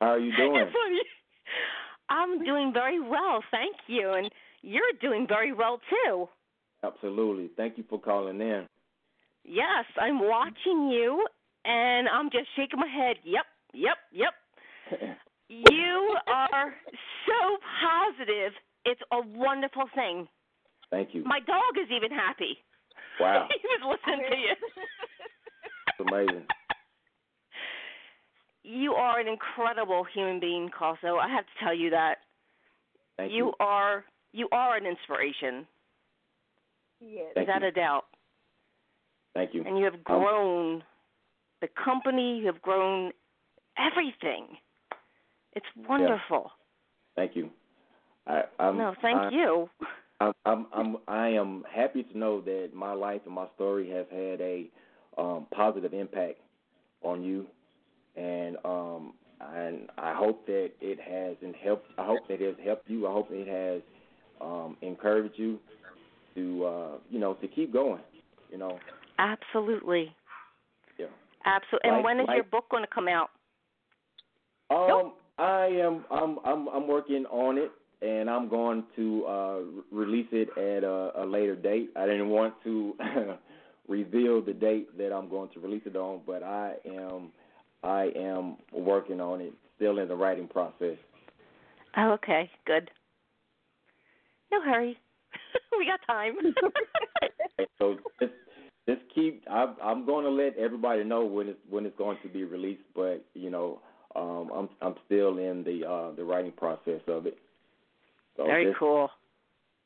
[0.00, 0.56] How are you doing?
[0.56, 1.00] It's funny.
[2.08, 4.30] I'm doing very well, thank you, and
[4.62, 6.28] you're doing very well too.
[6.82, 7.50] Absolutely.
[7.56, 8.66] Thank you for calling in.
[9.44, 11.26] Yes, I'm watching you,
[11.64, 13.16] and I'm just shaking my head.
[13.24, 14.34] Yep, yep, yep.
[15.50, 16.74] You are
[17.24, 18.52] so positive.
[18.88, 20.26] It's a wonderful thing.
[20.90, 21.22] Thank you.
[21.24, 22.56] My dog is even happy.
[23.20, 23.46] Wow.
[23.62, 24.54] he was listening to you.
[25.88, 26.46] It's amazing.
[28.64, 31.18] You are an incredible human being, Causso.
[31.18, 32.16] I have to tell you that.
[33.18, 33.52] Thank you you.
[33.60, 35.66] are you are an inspiration,
[37.00, 37.26] Yes.
[37.34, 37.68] Thank without you.
[37.68, 38.04] a doubt.
[39.34, 39.64] Thank you.
[39.66, 40.84] And you have Um, grown
[41.60, 42.38] the company.
[42.38, 43.12] You have grown
[43.76, 44.56] everything.
[45.54, 46.52] It's wonderful.
[47.16, 47.50] Thank you.
[48.28, 49.70] I, I'm, no, thank I, you.
[50.20, 54.06] I'm, I'm, I'm, I am happy to know that my life and my story has
[54.10, 54.66] had a
[55.16, 56.38] um, positive impact
[57.02, 57.46] on you,
[58.16, 61.90] and um, and I hope that it has and helped.
[61.96, 63.06] I hope that it has helped you.
[63.06, 63.82] I hope it has
[64.40, 65.58] um, encouraged you
[66.34, 68.00] to, uh, you know, to keep going.
[68.50, 68.78] You know,
[69.18, 70.14] Absolutely.
[70.98, 71.06] yeah.
[71.44, 71.88] Absolutely.
[71.88, 73.30] And Like- when is your book going to come out?
[74.70, 76.04] Um, I am.
[76.10, 76.38] I'm.
[76.44, 76.68] I'm.
[76.68, 77.70] I'm working on it,
[78.02, 79.58] and I'm going to uh,
[79.90, 81.90] release it at a, a later date.
[81.96, 82.94] I didn't want to
[83.88, 87.30] reveal the date that I'm going to release it on, but I am.
[87.82, 89.52] I am working on it.
[89.76, 90.96] Still in the writing process.
[91.96, 92.50] Oh, okay.
[92.66, 92.90] Good.
[94.50, 94.98] No hurry.
[95.78, 96.34] we got time.
[97.80, 98.32] So just
[98.88, 99.42] just keep.
[99.50, 102.82] I, I'm going to let everybody know when it's when it's going to be released,
[102.94, 103.80] but you know,
[104.14, 107.38] um, I'm I'm still in the uh, the writing process of it.
[108.38, 109.10] So Very cool.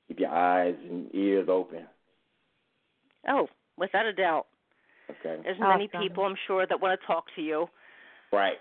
[0.06, 1.86] keep your eyes and ears open.
[3.26, 4.46] Oh, without a doubt.
[5.10, 5.40] Okay.
[5.42, 7.66] There's many people I'm sure that want to talk to you.
[8.30, 8.58] Right.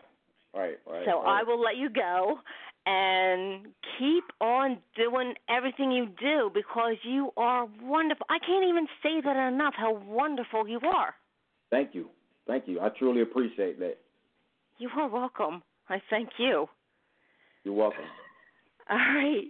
[0.56, 0.77] Right.
[0.89, 1.04] Right.
[1.06, 2.39] So I will let you go
[2.86, 3.67] and
[3.99, 8.25] keep on doing everything you do because you are wonderful.
[8.30, 11.13] I can't even say that enough how wonderful you are.
[11.69, 12.08] Thank you.
[12.47, 12.80] Thank you.
[12.80, 13.97] I truly appreciate that.
[14.77, 15.63] You are welcome.
[15.89, 16.67] I thank you.
[17.63, 18.06] You're welcome.
[18.89, 19.47] All right.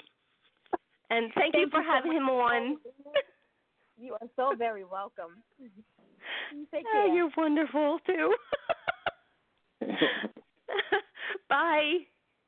[1.11, 2.77] And thank, you for you so having him on.
[3.99, 5.43] You are so very welcome.
[5.59, 7.13] You Take Oh, care.
[7.13, 8.33] you're wonderful too.
[11.49, 11.97] Bye.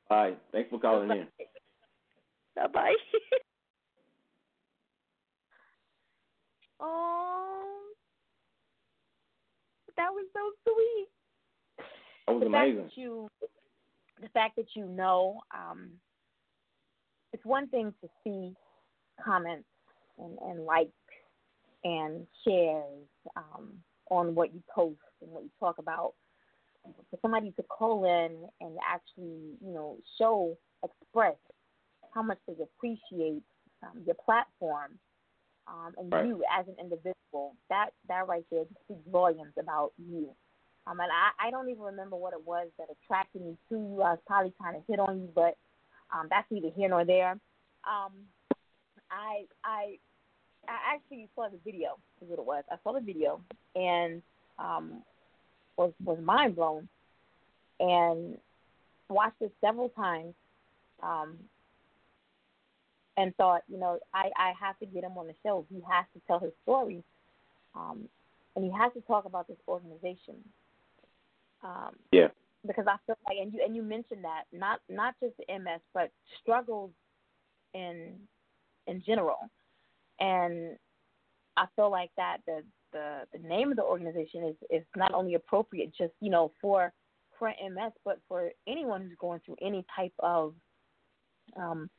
[0.08, 0.32] Bye.
[0.50, 1.26] Thanks for calling in.
[2.56, 2.94] Bye bye.
[6.80, 7.80] Oh,
[9.96, 11.08] that was so sweet.
[12.26, 12.82] That was the amazing.
[12.82, 13.28] Fact that you,
[14.22, 15.90] the fact that you know, um,
[17.34, 18.54] it's one thing to see
[19.22, 19.66] comments
[20.18, 20.90] and, and likes
[21.82, 23.72] and shares um,
[24.08, 26.14] on what you post and what you talk about.
[27.10, 31.34] For somebody to call in and actually, you know, show, express
[32.14, 33.42] how much they appreciate
[33.82, 34.92] um, your platform
[35.66, 36.26] um, and Right.
[36.26, 40.30] you as an individual, that that right there speaks volumes about you.
[40.86, 44.02] Um, and I, I don't even remember what it was that attracted me to you.
[44.02, 45.56] I was probably trying to hit on you, but
[46.12, 47.32] um, that's neither here nor there.
[47.84, 48.12] Um,
[49.10, 49.98] I I
[50.68, 51.98] I actually saw the video.
[52.20, 52.64] Is what it was.
[52.70, 53.40] I saw the video
[53.74, 54.22] and
[54.58, 55.02] um,
[55.76, 56.88] was was mind blown,
[57.80, 58.38] and
[59.08, 60.34] watched it several times.
[61.02, 61.38] Um,
[63.16, 65.64] and thought, you know, I, I have to get him on the show.
[65.70, 67.04] He has to tell his story.
[67.74, 68.08] Um,
[68.56, 70.36] and he has to talk about this organization.
[71.62, 72.28] Um, Yeah.
[72.66, 76.10] Because I feel like, and you and you mentioned that not not just MS, but
[76.40, 76.90] struggles
[77.74, 78.14] in
[78.86, 79.50] in general.
[80.20, 80.76] And
[81.56, 82.62] I feel like that the
[82.92, 86.92] the, the name of the organization is is not only appropriate just you know for
[87.38, 90.54] for MS, but for anyone who's going through any type of
[91.56, 91.90] um,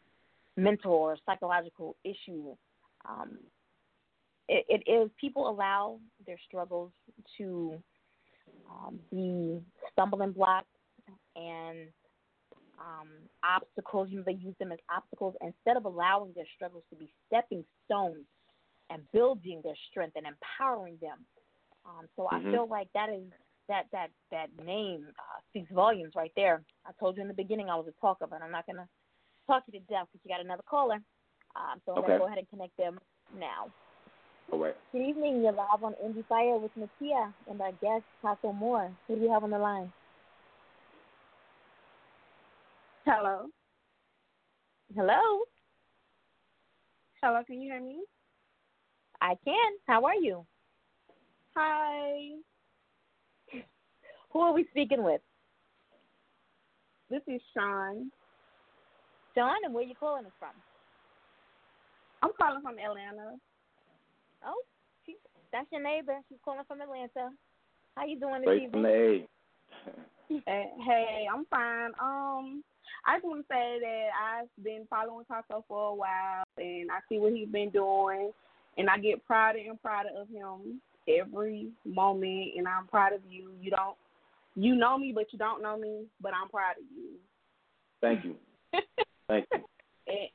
[0.55, 2.55] mental or psychological issue.
[3.07, 3.37] Um,
[4.47, 6.91] it, it is people allow their struggles
[7.37, 7.75] to
[8.69, 9.59] um, be
[9.91, 10.67] stumbling blocks
[11.35, 11.87] and
[12.79, 13.07] um,
[13.43, 14.09] obstacles.
[14.09, 17.63] You know, they use them as obstacles instead of allowing their struggles to be stepping
[17.85, 18.25] stones
[18.89, 21.25] and building their strength and empowering them.
[21.85, 22.47] Um, so mm-hmm.
[22.47, 23.23] I feel like that is
[23.67, 26.61] that that that name uh, speaks volumes right there.
[26.85, 28.87] I told you in the beginning I was a talker, but I'm not gonna
[29.47, 30.99] talk you to death because you got another caller.
[31.55, 32.07] Um, so I'm okay.
[32.07, 32.99] gonna go ahead and connect them
[33.37, 33.71] now.
[34.51, 34.75] All right.
[34.91, 35.41] Good evening.
[35.41, 38.91] You're live on Indie Fire with Nakia and our guest Causso Moore.
[39.07, 39.91] Who do we have on the line?
[43.05, 43.47] Hello.
[44.95, 45.41] Hello.
[47.21, 47.41] Hello.
[47.45, 48.03] Can you hear me?
[49.21, 49.71] I can.
[49.87, 50.45] How are you?
[51.55, 52.35] Hi.
[54.31, 55.21] Who are we speaking with?
[57.09, 58.11] This is Sean.
[59.33, 60.49] Sean, and where are you calling us from?
[62.21, 63.37] I'm calling from Atlanta.
[64.45, 64.61] Oh,
[65.05, 65.15] she,
[65.51, 66.17] that's your neighbor.
[66.29, 67.31] She's calling from Atlanta.
[67.95, 68.71] How you doing this evening?
[68.71, 68.83] from
[70.47, 71.91] hey, hey, I'm fine.
[72.01, 72.63] Um,
[73.05, 76.99] I just want to say that I've been following Causso for a while, and I
[77.07, 78.31] see what he's been doing,
[78.77, 83.51] and I get prouder and prouder of him every moment, and I'm proud of you.
[83.61, 83.95] You don't,
[84.55, 87.11] you know me, but you don't know me, but I'm proud of you.
[88.01, 88.35] Thank you.
[89.27, 89.59] Thank you.
[90.07, 90.29] And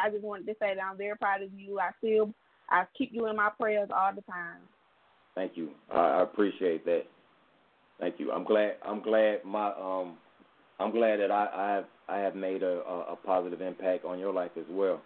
[0.00, 1.80] I just wanted to say that I'm very proud of you.
[1.80, 2.32] I still,
[2.70, 4.58] I keep you in my prayers all the time.
[5.34, 5.70] Thank you.
[5.92, 7.02] I, appreciate that.
[7.98, 8.32] Thank you.
[8.32, 8.74] I'm glad.
[8.84, 10.16] I'm glad my um,
[10.78, 14.18] I'm glad that I, I have I have made a, a, a positive impact on
[14.18, 15.00] your life as well.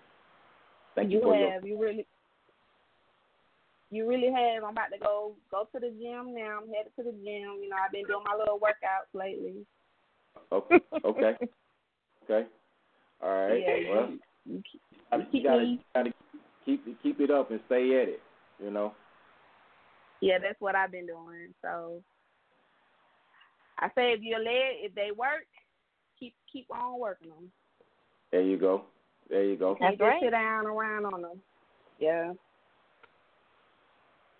[0.94, 1.64] Thank you, you for have.
[1.64, 1.76] Your...
[1.76, 2.06] You really
[3.90, 4.64] you really have.
[4.64, 6.60] I'm about to go go to the gym now.
[6.62, 7.60] I'm headed to the gym.
[7.62, 9.64] You know, I've been doing my little workouts lately.
[10.52, 10.80] Okay.
[11.04, 11.36] Okay.
[12.24, 12.46] okay.
[13.22, 13.60] All right.
[13.60, 14.10] Yeah, well,
[14.44, 14.62] you,
[15.12, 16.12] you, you, gotta, you gotta
[16.68, 18.20] keep keep it up and stay at it.
[18.62, 18.92] You know.
[20.20, 21.54] Yeah, that's what I've been doing.
[21.62, 22.02] So
[23.78, 25.46] I say if you're led, if they work,
[26.18, 27.50] keep keep on working them.
[28.30, 28.82] There you go.
[29.30, 29.76] There you go.
[29.80, 30.20] That's you right.
[30.22, 31.40] Sit down around on them.
[31.98, 32.32] Yeah.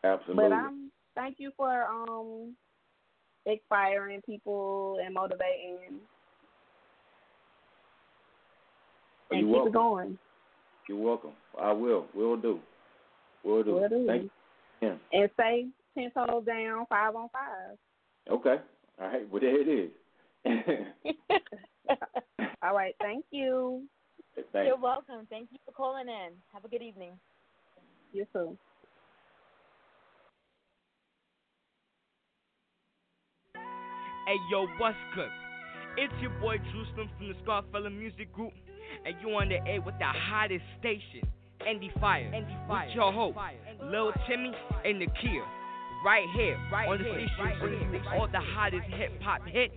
[0.05, 0.49] Absolutely.
[0.49, 2.55] But um, thank you for um
[3.47, 6.01] inspiring people and motivating.
[9.31, 9.69] And You're keep welcome.
[9.69, 10.19] it going.
[10.89, 11.33] You're welcome.
[11.61, 12.07] I will.
[12.15, 12.61] We'll do.
[13.45, 13.75] We'll do.
[13.75, 14.07] Will do.
[14.07, 14.31] Thank you.
[14.81, 14.95] Yeah.
[15.13, 17.77] And say ten toes down, five on five.
[18.31, 18.57] Okay.
[19.01, 19.31] All right.
[19.31, 19.91] Well, there it is.
[22.63, 22.95] All right.
[23.01, 23.83] Thank you.
[24.35, 24.67] Thanks.
[24.67, 25.27] You're welcome.
[25.29, 26.31] Thank you for calling in.
[26.53, 27.13] Have a good evening.
[28.13, 28.57] You too.
[33.55, 35.31] Hey yo, what's good?
[35.97, 38.53] It's your boy Jerusalem from the Scarfella Music Group,
[39.05, 41.27] and you on the air with the hottest station,
[41.67, 42.87] Indie Fire, Indie Fire.
[42.87, 43.39] with your host,
[43.83, 44.53] Lil Timmy
[44.85, 45.45] and Nakia,
[46.05, 49.75] right here, right on the station, right bringing you all the hottest hip hop hits,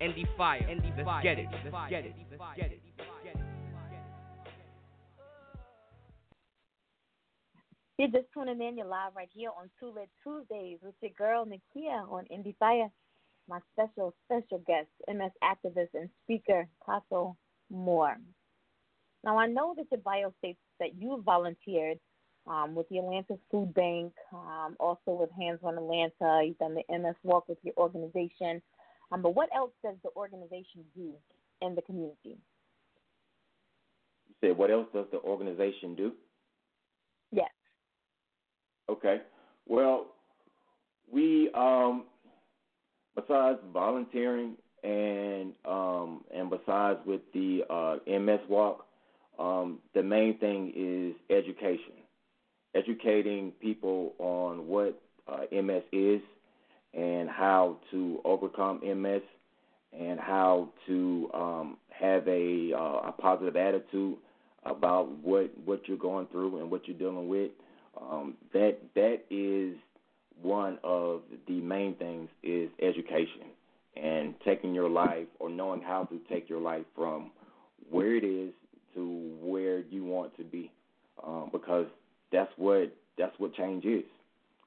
[0.00, 0.62] Indie Fire.
[0.62, 1.22] Indie Let's Fire.
[1.22, 2.80] get it, let's get it, let's get it.
[7.98, 8.76] You're just tuning in.
[8.76, 12.90] You're live right here on Two Lit Tuesdays with your girl Nakia on Indie Fire.
[13.48, 17.36] My special, special guest, MS activist and speaker, Causso
[17.70, 18.18] Moore.
[19.26, 21.98] Now, I know that your bio states that you volunteered
[22.46, 26.46] um, with the Atlanta Food Bank, um, also with Hands on Atlanta.
[26.46, 28.62] You've done the MS Walk with your organization.
[29.10, 31.12] Um, but what else does the organization do
[31.60, 32.38] in the community?
[34.28, 36.12] You said, what else does the organization do?
[37.32, 37.50] Yes.
[38.88, 39.22] Okay.
[39.66, 40.06] Well,
[41.10, 42.04] we um,
[43.16, 44.54] besides volunteering
[44.84, 48.85] and um, and besides with the uh, MS Walk,
[49.38, 51.92] um, the main thing is education,
[52.74, 56.20] educating people on what uh, MS is
[56.94, 59.22] and how to overcome MS
[59.98, 64.16] and how to um, have a, uh, a positive attitude
[64.64, 67.50] about what what you're going through and what you're dealing with.
[68.00, 69.76] Um, that that is
[70.42, 73.52] one of the main things is education
[73.96, 77.30] and taking your life or knowing how to take your life from
[77.90, 78.52] where it is
[78.96, 80.72] to where you want to be,
[81.24, 81.86] um, because
[82.32, 84.04] that's what that's what change is.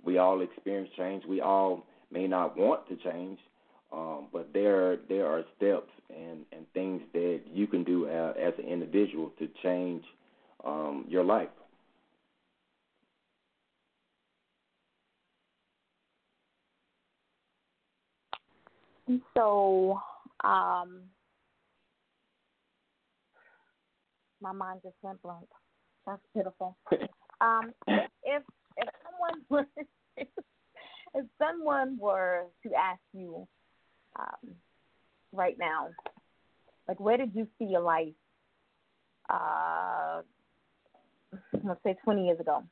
[0.03, 1.23] We all experience change.
[1.27, 3.39] We all may not want to change,
[3.91, 8.53] um, but there there are steps and, and things that you can do uh, as
[8.57, 10.03] an individual to change
[10.65, 11.49] um, your life.
[19.33, 19.99] So,
[20.43, 21.01] um,
[24.41, 25.47] my mind just went blank.
[26.05, 26.77] That's pitiful.
[27.41, 28.43] um, if
[28.77, 29.65] if someone were
[31.13, 33.47] if someone were to ask you
[34.17, 34.55] um,
[35.31, 35.89] right now,
[36.87, 38.13] like where did you see your life?
[39.29, 40.21] Uh,
[41.63, 42.63] let's say 20 years ago.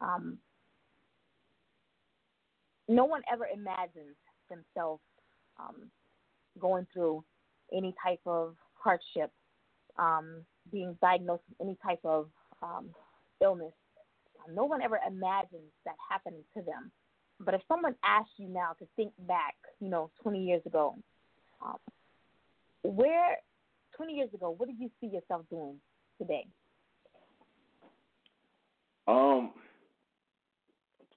[0.00, 0.38] Um,
[2.88, 4.16] no one ever imagines
[4.50, 5.02] themselves
[5.58, 5.90] um,
[6.58, 7.24] going through
[7.72, 9.30] any type of hardship,
[9.98, 12.28] um, being diagnosed with any type of
[12.62, 12.90] um,
[13.42, 13.72] illness.
[14.52, 16.90] No one ever imagines that happening to them.
[17.40, 20.96] But if someone asked you now to think back, you know, 20 years ago,
[21.64, 21.76] um,
[22.84, 23.36] where
[23.96, 25.76] 20 years ago, what did you see yourself doing
[26.18, 26.46] today?
[29.06, 29.52] Um,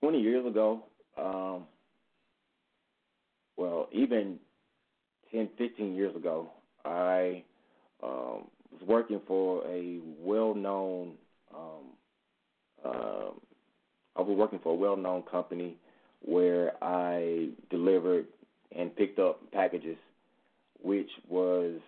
[0.02, 0.84] 20 years ago,
[1.18, 1.66] um,
[3.58, 4.40] well, even
[5.32, 6.52] 10, 15 years ago,
[6.84, 7.44] I
[8.04, 11.14] um, was working for a well-known.
[11.54, 11.84] Um,
[12.84, 13.30] uh,
[14.16, 15.78] I was working for a well-known company
[16.22, 18.26] where I delivered
[18.76, 19.98] and picked up packages,
[20.82, 21.80] which was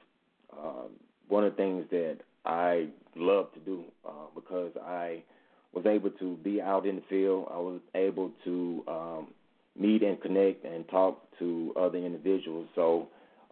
[0.58, 0.92] um,
[1.28, 5.24] one of the things that I love to do uh, because I
[5.74, 7.48] was able to be out in the field.
[7.54, 9.28] I was able to um,
[9.78, 12.68] meet and connect and talk to other individuals.
[12.76, 13.08] So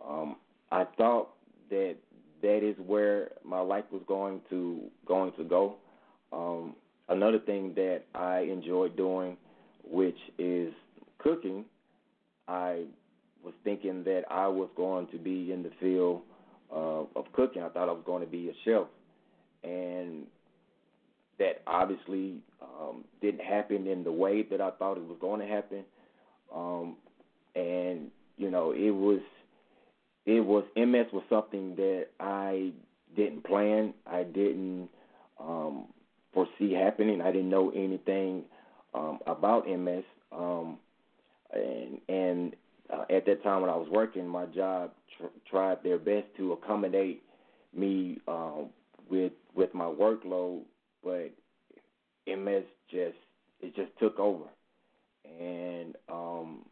[0.07, 0.37] um,
[0.71, 1.29] I thought
[1.69, 1.95] that
[2.45, 5.77] that is where my life was going to going to go.
[6.31, 6.75] Um,
[7.09, 9.35] another thing that I enjoy doing,
[9.83, 10.71] which is
[11.17, 11.65] cooking,
[12.47, 12.83] I
[13.43, 16.21] was thinking that I was going to be in the field
[16.71, 17.63] uh, of cooking.
[17.63, 18.87] I thought I was going to be a chef,
[19.63, 20.27] and
[21.39, 25.47] that obviously um, didn't happen in the way that I thought it was going to
[25.47, 25.83] happen.
[26.55, 26.95] Um,
[27.55, 29.21] and you know, it was
[30.25, 32.71] it was MS was something that I
[33.15, 33.93] didn't plan.
[34.05, 34.89] I didn't
[35.39, 35.85] um,
[36.33, 37.21] foresee happening.
[37.21, 38.43] I didn't know anything
[38.93, 40.03] um, about MS.
[40.31, 40.77] Um,
[41.53, 42.55] and and
[42.91, 46.53] uh, at that time when I was working, my job tr- tried their best to
[46.53, 47.23] accommodate
[47.75, 48.69] me um,
[49.09, 50.61] with with my workload,
[51.03, 51.31] but
[52.27, 53.17] MS just
[53.61, 54.45] it just took over,
[55.39, 56.65] and um,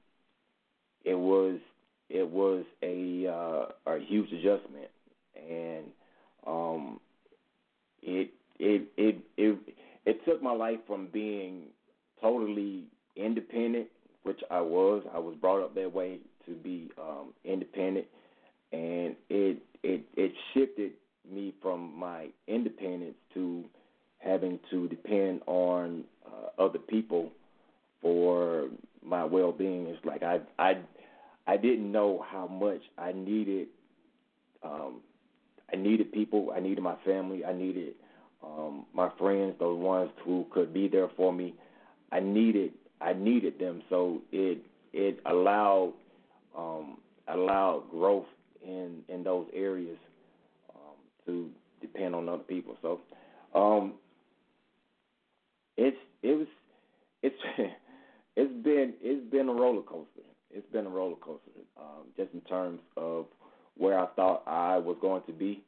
[1.05, 1.59] it was
[2.13, 4.89] it was a uh, a huge adjustment,
[5.35, 5.85] and
[6.45, 6.99] um,
[8.03, 9.57] it it it it
[10.05, 11.63] it took my life from being
[12.21, 12.83] totally
[13.15, 13.87] independent,
[14.21, 15.03] which I was.
[15.13, 18.05] I was brought up that way to be um, independent,
[18.71, 20.91] and it it it shifted
[21.29, 23.63] me from my independence to
[24.19, 27.31] having to depend on uh, other people
[28.03, 28.67] for
[29.03, 29.87] my well-being.
[29.87, 30.75] It's like I I
[31.47, 33.67] I didn't know how much I needed.
[34.63, 35.01] Um,
[35.71, 36.53] I needed people.
[36.55, 37.43] I needed my family.
[37.45, 37.95] I needed
[38.43, 41.53] um, my friends, those ones who could be there for me.
[42.11, 42.73] I needed.
[43.01, 43.81] I needed them.
[43.89, 44.59] So it
[44.93, 45.93] it allowed
[46.57, 48.25] um, allowed growth
[48.65, 49.97] in in those areas
[50.73, 51.49] um, to
[51.81, 52.75] depend on other people.
[52.81, 53.01] So
[53.55, 53.93] um,
[55.77, 56.47] it's it was
[57.21, 57.35] it's
[58.35, 60.21] it's been it's been a roller coaster.
[60.53, 63.25] It's been a roller coaster, um, just in terms of
[63.75, 65.63] where I thought I was going to be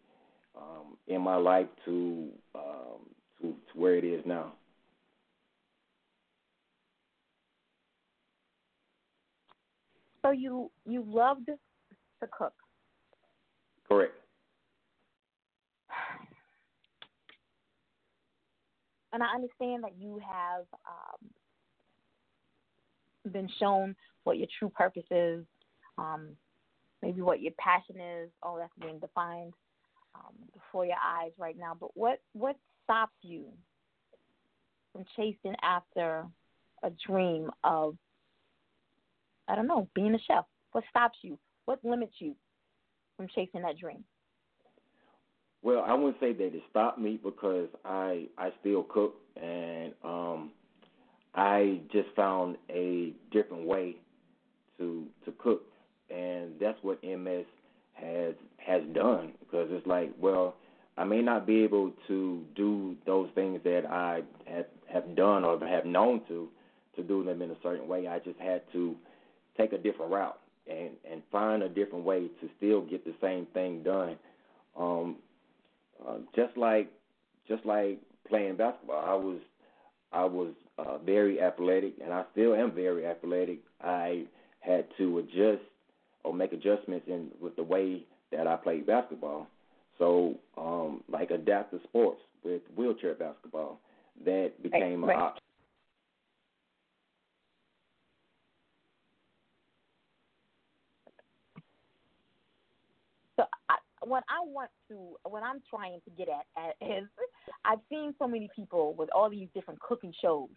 [0.56, 3.10] um, in my life to, um,
[3.42, 4.54] to to where it is now.
[10.22, 12.54] So you you loved to cook.
[13.88, 14.14] Correct.
[19.14, 21.30] And I understand that you have um,
[23.32, 23.96] been shown
[24.26, 25.46] what your true purpose is,
[25.98, 26.30] um,
[27.02, 28.30] maybe what your passion is.
[28.44, 29.54] All that's being defined
[30.16, 31.78] um, before your eyes right now.
[31.80, 33.46] But what what stops you
[34.92, 36.26] from chasing after
[36.84, 37.96] a dream of
[39.48, 40.46] I don't know being a chef?
[40.74, 41.38] What stops you?
[41.66, 42.36] What limits you
[43.16, 44.04] from chasing that dream?
[45.62, 50.52] Well, I wouldn't say that it stopped me because I I still cook and um
[51.36, 53.98] I just found a different way
[54.78, 55.64] to to cook,
[56.10, 57.46] and that's what MS
[57.94, 60.56] has has done because it's like, well,
[60.98, 65.60] I may not be able to do those things that I have have done or
[65.66, 66.50] have known to
[66.96, 68.08] to do them in a certain way.
[68.08, 68.96] I just had to
[69.58, 73.46] take a different route and and find a different way to still get the same
[73.54, 74.18] thing done.
[74.78, 75.18] Um,
[76.06, 76.90] uh, just like
[77.48, 79.04] just like playing basketball.
[79.06, 79.40] I was
[80.12, 83.60] I was uh, very athletic, and I still am very athletic.
[83.82, 84.26] I
[84.66, 85.64] had to adjust
[86.24, 89.48] or make adjustments in with the way that I played basketball.
[89.98, 93.80] So, um, like adaptive sports with wheelchair basketball,
[94.26, 95.18] that became right, an right.
[95.18, 95.42] option.
[103.38, 107.06] So I, what I want to, what I'm trying to get at, at is,
[107.64, 110.50] I've seen so many people with all these different cooking shows,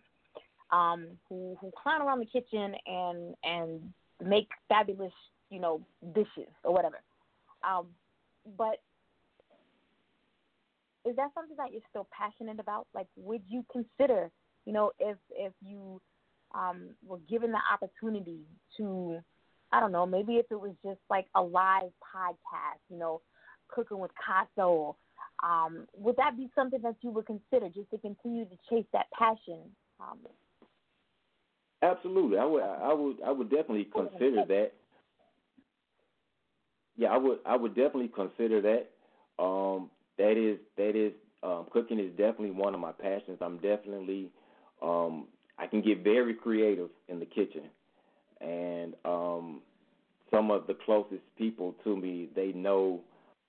[0.70, 3.92] um, who who clown around the kitchen and and
[4.24, 5.12] make fabulous,
[5.50, 5.80] you know,
[6.14, 7.00] dishes or whatever.
[7.66, 7.86] Um,
[8.56, 8.80] but
[11.04, 12.86] is that something that you're still passionate about?
[12.94, 14.30] Like, would you consider,
[14.64, 16.00] you know, if if you
[16.54, 18.40] um, were given the opportunity
[18.76, 19.18] to,
[19.72, 23.20] I don't know, maybe if it was just like a live podcast, you know,
[23.68, 24.96] cooking with Causso,
[25.42, 29.06] um, would that be something that you would consider just to continue to chase that
[29.16, 29.60] passion?
[30.00, 30.18] Um,
[31.82, 32.62] Absolutely, I would.
[32.62, 33.16] I would.
[33.24, 34.72] I would definitely consider that.
[36.96, 37.38] Yeah, I would.
[37.46, 39.42] I would definitely consider that.
[39.42, 40.58] Um, that is.
[40.76, 41.12] That is.
[41.44, 43.38] Um, cooking is definitely one of my passions.
[43.40, 44.30] I'm definitely.
[44.82, 45.26] Um,
[45.56, 47.64] I can get very creative in the kitchen,
[48.40, 49.60] and um,
[50.32, 53.00] some of the closest people to me, they know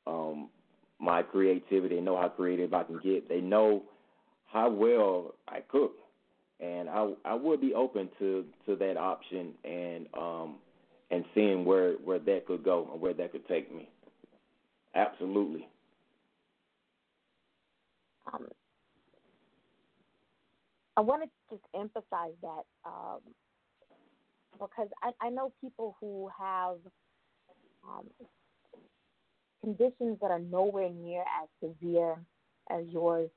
[0.05, 0.49] um,
[0.99, 1.95] my creativity.
[1.95, 3.27] They know how creative I can get.
[3.27, 3.83] They know
[4.51, 5.93] how well I cook
[6.59, 10.55] and I I would be open to to that option and um
[11.11, 13.89] and seeing where where that could go and where that could take me.
[14.95, 15.67] Absolutely.
[18.33, 18.47] um,
[20.97, 23.19] I want to just emphasize that um,
[24.59, 26.75] because I, I know people who have
[27.87, 28.05] um,
[29.61, 32.17] conditions that are nowhere near as severe
[32.69, 33.29] as yours,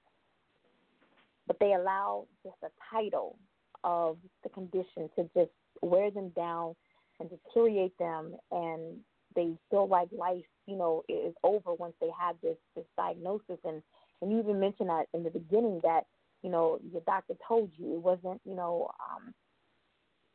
[1.47, 3.39] but they allow just a title
[3.85, 6.75] of the condition to just wear them down
[7.21, 8.99] and deteriorate them, and
[9.35, 13.59] they feel like life, you know, is over once they have this this diagnosis.
[13.65, 13.83] And
[14.21, 16.03] and you even mentioned that in the beginning that
[16.43, 19.35] you know your doctor told you it wasn't, you know, um,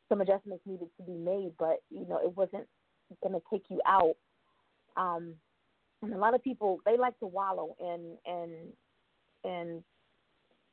[0.10, 2.68] some adjustments needed to be made, but you know it wasn't
[3.24, 4.16] going to take you out.
[4.98, 5.36] Um,
[6.02, 8.56] and a lot of people they like to wallow in in
[9.44, 9.84] in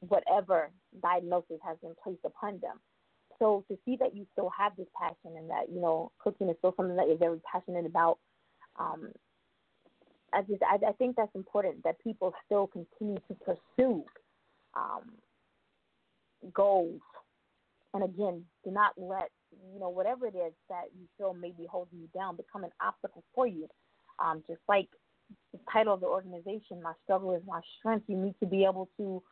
[0.08, 0.70] whatever
[1.02, 2.80] diagnosis has been placed upon them.
[3.38, 6.56] So to see that you still have this passion and that you know cooking is
[6.58, 8.18] still something that you're very passionate about,
[8.78, 9.08] um,
[10.32, 14.04] I just I, I think that's important that people still continue to pursue
[14.74, 15.12] um,
[16.52, 17.00] goals.
[17.92, 19.30] And again, do not let
[19.72, 22.70] you know whatever it is that you feel may be holding you down become an
[22.80, 23.68] obstacle for you.
[24.24, 24.88] Um, just like
[25.52, 28.88] the title of the organization, "My Struggle Is My Strength," you need to be able
[28.96, 29.22] to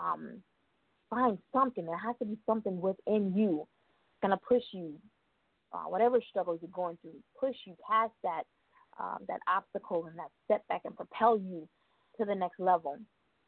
[0.00, 0.42] um,
[1.08, 1.84] find something.
[1.84, 3.66] There has to be something within you
[4.22, 4.94] going to push you,
[5.72, 8.42] uh, whatever struggles you're going through, push you past that
[8.98, 11.66] um, that obstacle and that setback and propel you
[12.18, 12.98] to the next level.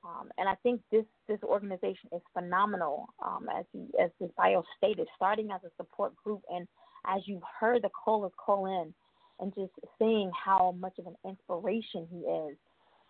[0.04, 4.64] Um, and I think this this organization is phenomenal, um, as you, as this bio
[4.76, 6.66] stated, starting as a support group, and
[7.06, 8.92] as you've heard the callers call in,
[9.38, 12.56] and just seeing how much of an inspiration he is,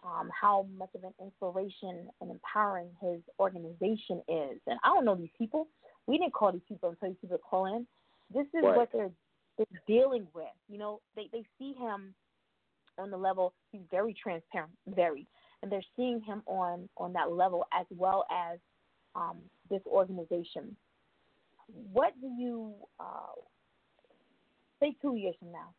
[0.05, 4.61] um, how much of an inspiration and empowering his organization is.
[4.67, 5.69] And I don't know these people.
[6.07, 7.87] We didn't call these people until these people call in.
[8.33, 8.77] This is Right.
[8.77, 9.13] what they're
[9.59, 10.47] they're dealing with.
[10.69, 12.15] You know, they they see him
[12.99, 13.55] on the level.
[13.71, 15.27] He's very transparent, very,
[15.63, 18.59] and they're seeing him on on that level as well as
[19.15, 19.39] um,
[19.69, 20.77] this organization.
[21.93, 23.35] What do you uh,
[24.81, 25.75] say two years from now?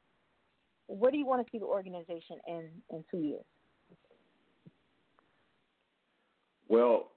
[0.87, 3.45] what do you want to see the organization in in two years?
[6.73, 7.09] Well,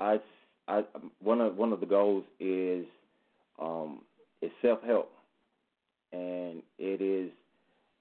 [0.00, 0.18] I,
[0.66, 0.82] I
[1.22, 2.84] one of one of the goals is
[3.60, 4.00] um,
[4.40, 5.12] is self help,
[6.12, 7.30] and it is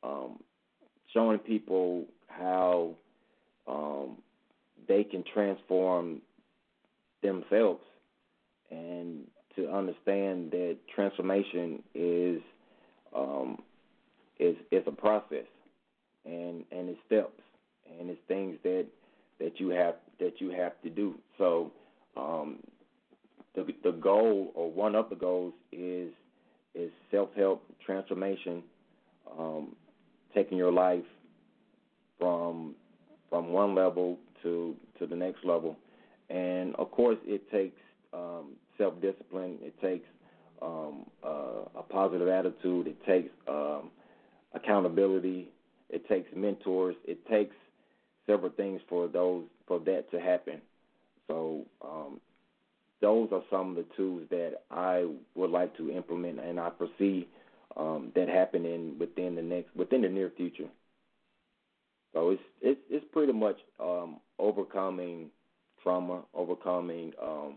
[0.01, 0.39] um,
[1.13, 2.95] showing people how
[3.67, 4.17] um,
[4.87, 6.19] they can transform
[7.21, 7.83] themselves,
[8.71, 12.41] and to understand that transformation is
[13.15, 13.61] um,
[14.39, 15.45] is is a process,
[16.25, 17.39] and and it's steps,
[17.99, 18.87] and it's things that
[19.41, 21.15] that you have that you have to do.
[21.37, 21.71] So
[22.15, 22.59] um,
[23.55, 26.11] the the goal or one of the goals is
[26.75, 28.63] is self help transformation,
[29.37, 29.75] um,
[30.33, 31.03] taking your life
[32.19, 32.75] from
[33.29, 35.77] from one level to to the next level,
[36.29, 37.79] and of course it takes
[38.13, 39.57] um, self discipline.
[39.61, 40.07] It takes
[40.61, 42.87] um, uh, a positive attitude.
[42.87, 43.89] It takes um,
[44.53, 45.49] accountability.
[45.89, 46.95] It takes mentors.
[47.05, 47.55] It takes
[48.27, 50.61] several things for those for that to happen.
[51.27, 52.19] So um,
[53.01, 57.27] those are some of the tools that I would like to implement, and I foresee
[57.77, 60.69] um, that happening within the next within the near future.
[62.13, 65.29] So it's it's it's pretty much um, overcoming
[65.81, 67.55] trauma, overcoming um,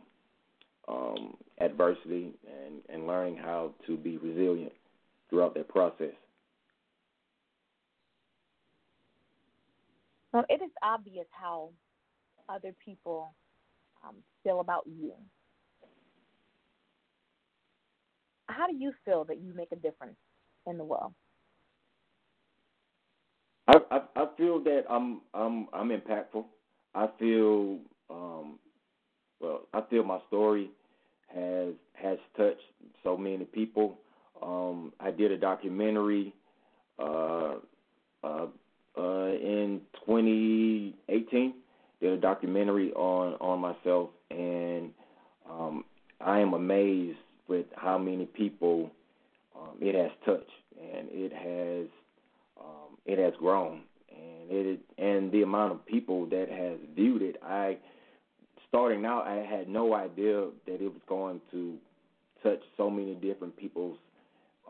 [0.89, 4.73] um, adversity, and and learning how to be resilient
[5.29, 6.15] throughout that process.
[10.35, 11.71] Well, it is obvious how
[12.49, 13.33] other people
[14.05, 15.13] um, feel about you.
[18.49, 20.17] How do you feel that you make a difference
[20.67, 21.15] in the world?
[23.69, 26.45] I I, I feel that I'm I'm I'm impactful.
[26.97, 27.79] I feel
[28.11, 28.59] um,
[29.41, 29.69] well.
[29.73, 30.69] I feel my story
[31.33, 32.61] has has touched
[33.05, 33.99] so many people.
[34.43, 36.35] Um, I did a documentary
[36.99, 37.55] uh,
[38.25, 38.47] uh,
[38.97, 41.55] uh, in 2018.
[42.01, 44.91] Did a documentary on on myself, and
[45.49, 45.85] um,
[46.21, 47.19] I am amazed
[47.49, 48.91] with how many people
[49.57, 51.87] um, it has touched, and it has
[52.61, 57.37] um, it has grown, and it and the amount of people that has viewed it.
[57.43, 57.79] I
[58.69, 61.77] starting out, I had no idea that it was going to
[62.43, 63.97] touch so many different people's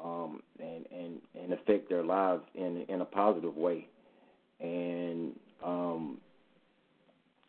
[0.02, 3.88] um, and and and affect their lives in in a positive way,
[4.64, 5.32] and
[5.64, 6.18] um,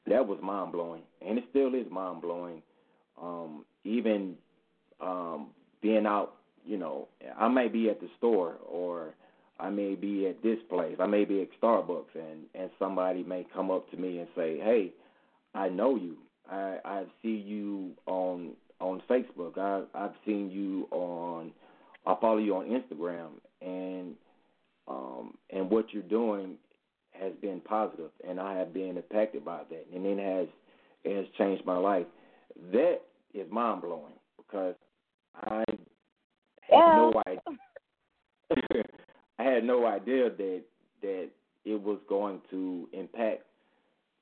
[0.07, 2.61] that was mind blowing, and it still is mind blowing.
[3.21, 4.35] Um, even
[4.99, 5.47] um,
[5.81, 6.35] being out,
[6.65, 7.07] you know,
[7.37, 9.13] I may be at the store or
[9.59, 13.45] I may be at this place, I may be at Starbucks, and and somebody may
[13.53, 14.91] come up to me and say, "Hey,
[15.53, 16.17] I know you.
[16.51, 18.51] I I see you on
[18.81, 19.57] on Facebook.
[19.57, 21.51] I I've seen you on
[22.05, 23.29] I follow you on Instagram,
[23.61, 24.15] and
[24.89, 26.57] um and what you're doing
[27.21, 30.47] has been positive, and I have been impacted by that, and it has
[31.03, 32.05] it has changed my life.
[32.71, 33.01] That
[33.33, 34.75] is mind blowing because
[35.35, 35.77] I had
[36.69, 36.95] Yeah.
[36.95, 37.41] no idea.
[39.39, 40.63] I had no idea that
[41.01, 41.29] that
[41.65, 43.43] it was going to impact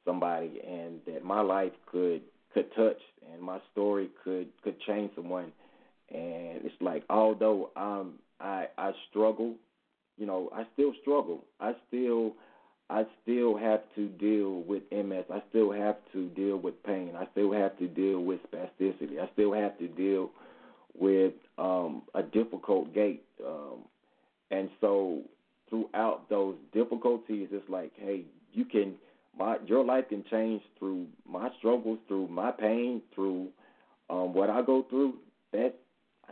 [0.05, 2.21] somebody, and that my life could
[2.53, 2.99] could touch,
[3.31, 5.51] and my story could could change someone.
[6.09, 9.55] And it's like although um I I struggle,
[10.17, 11.45] you know, I still struggle.
[11.59, 12.33] I still
[12.93, 15.25] I still have to deal with MS.
[15.33, 17.13] I still have to deal with pain.
[17.17, 19.19] I still have to deal with spasticity.
[19.19, 20.29] I still have to deal
[20.95, 23.23] with um, a difficult gait.
[23.43, 23.85] Um,
[24.51, 25.21] and so
[25.71, 28.93] throughout those difficulties, it's like, hey, you can,
[29.35, 33.47] my your life can change through my struggles, through my pain, through
[34.11, 35.15] um, what I go through.
[35.51, 35.73] That,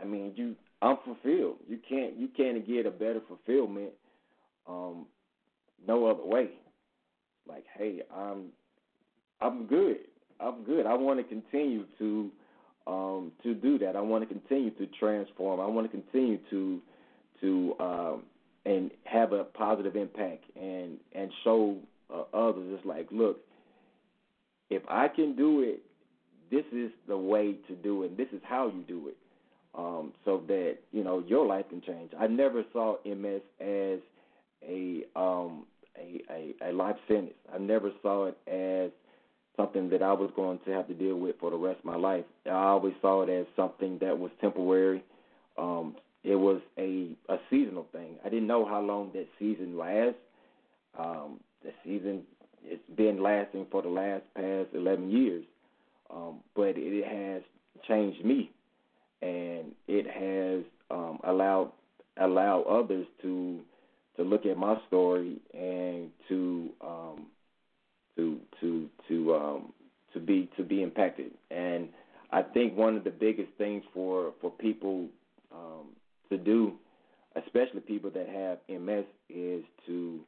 [0.00, 1.56] I mean, you, I'm fulfilled.
[1.68, 3.90] You can't, you can't get a better fulfillment
[4.68, 5.06] um,
[5.86, 6.50] no other way.
[7.48, 8.46] Like, hey, I'm,
[9.40, 9.98] I'm good.
[10.40, 10.86] I'm good.
[10.86, 12.30] I want to continue to
[12.86, 13.94] um, to do that.
[13.94, 15.60] I want to continue to transform.
[15.60, 16.80] I want to continue to
[17.40, 18.22] to um,
[18.64, 21.76] and have a positive impact and and show
[22.12, 22.64] uh, others.
[22.76, 23.38] It's like, look,
[24.70, 25.82] if I can do it,
[26.50, 28.16] this is the way to do it.
[28.16, 29.16] This is how you do it,
[29.76, 32.12] um, so that you know your life can change.
[32.18, 34.00] I never saw MS as
[34.66, 35.66] a um,
[35.98, 37.34] a, a, a life sentence.
[37.52, 38.90] I never saw it as
[39.56, 41.96] something that I was going to have to deal with for the rest of my
[41.96, 42.24] life.
[42.46, 45.04] I always saw it as something that was temporary.
[45.58, 48.16] Um, it was a a seasonal thing.
[48.24, 50.20] I didn't know how long that season lasts.
[50.98, 52.22] Um, the season
[52.64, 55.44] it's been lasting for the last past eleven years,
[56.10, 57.42] um, but it has
[57.88, 58.50] changed me,
[59.20, 61.72] and it has um, allowed
[62.18, 63.60] allow others to
[64.16, 67.26] to look at my story and to um,
[68.16, 69.72] to to to um,
[70.12, 71.32] to be to be impacted.
[71.50, 71.88] And
[72.30, 75.06] I think one of the biggest things for for people
[75.54, 75.88] um,
[76.30, 76.74] to do,
[77.36, 80.20] especially people that have MS, is to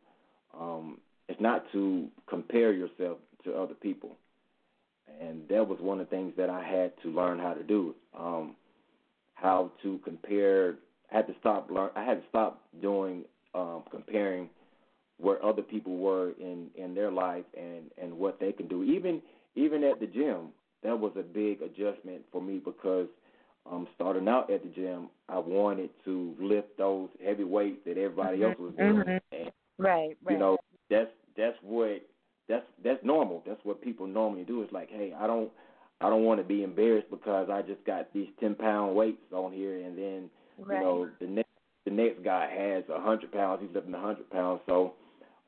[0.59, 4.17] um, is not to compare yourself to other people.
[5.21, 7.95] And that was one of the things that I had to learn how to do.
[8.19, 8.57] Um,
[9.35, 10.77] how to compare.
[11.13, 11.91] I had to stop learn.
[11.95, 13.25] I had to stop doing
[13.55, 14.49] um, comparing
[15.19, 18.83] where other people were in in their life and and what they can do.
[18.85, 19.23] Even
[19.55, 20.49] even at the gym,
[20.83, 23.09] that was a big adjustment for me because
[23.71, 28.43] um starting out at the gym, I wanted to lift those heavy weights that everybody
[28.43, 29.05] Mhm, else was doing.
[29.07, 29.21] mhm.
[29.33, 30.25] And Right, right.
[30.29, 30.59] you know,
[30.91, 32.03] that's that's what
[32.49, 33.43] that's that's normal.
[33.47, 34.63] That's what people normally do.
[34.63, 35.51] It's like, hey, I don't
[36.01, 39.53] I don't want to be embarrassed because I just got these ten pound weights on
[39.53, 40.69] here, and then right.
[40.69, 41.49] you know the next
[41.85, 43.61] the next guy has a hundred pounds.
[43.63, 44.61] He's lifting a hundred pounds.
[44.67, 44.95] So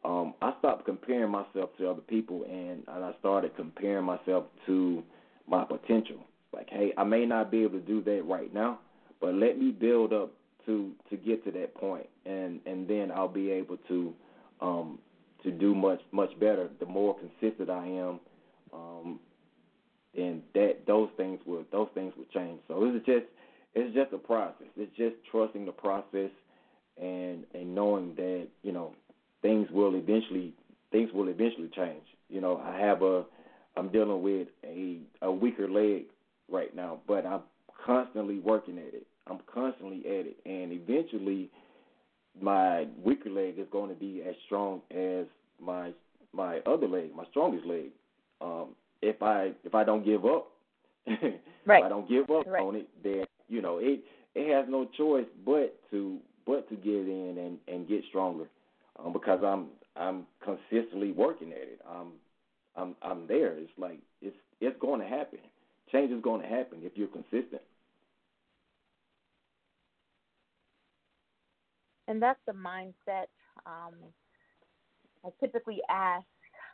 [0.04, 5.02] um, I stopped comparing myself to other people, and, and I started comparing myself to
[5.48, 6.18] my potential.
[6.52, 8.78] Like, hey, I may not be able to do that right now,
[9.20, 10.32] but let me build up
[10.66, 14.14] to to get to that point, and and then I'll be able to
[14.60, 14.98] um,
[15.42, 16.68] to do much much better.
[16.80, 18.20] The more consistent I am,
[18.72, 19.20] um,
[20.14, 22.60] then that those things will those things will change.
[22.68, 23.26] So it's just
[23.76, 24.66] it's just a process.
[24.76, 26.30] It's just trusting the process
[27.00, 28.94] and and knowing that you know
[29.42, 30.54] things will eventually
[30.90, 32.02] things will eventually change.
[32.28, 33.24] You know, I have a
[33.76, 36.06] I'm dealing with a a weaker leg
[36.50, 37.42] right now, but I'm
[37.84, 39.06] constantly working at it.
[39.28, 41.50] I'm constantly at it, and eventually,
[42.40, 45.26] my weaker leg is going to be as strong as
[45.60, 45.92] my
[46.32, 47.90] my other leg, my strongest leg.
[48.40, 48.68] Um,
[49.02, 50.48] if I if I don't give up,
[51.06, 51.42] right.
[51.66, 52.62] if I don't give up right.
[52.62, 54.00] on it, then you know it
[54.34, 58.46] it has no choice but to but to get in and and get stronger,
[58.98, 61.80] um, because I'm I'm consistently working at it.
[61.88, 62.12] I'm
[62.76, 63.52] I'm I'm there.
[63.58, 65.38] It's like it's it's going to happen.
[65.92, 67.62] Change is going to happen if you're consistent.
[72.08, 73.26] And that's the mindset.
[73.66, 73.94] Um,
[75.24, 76.24] I typically ask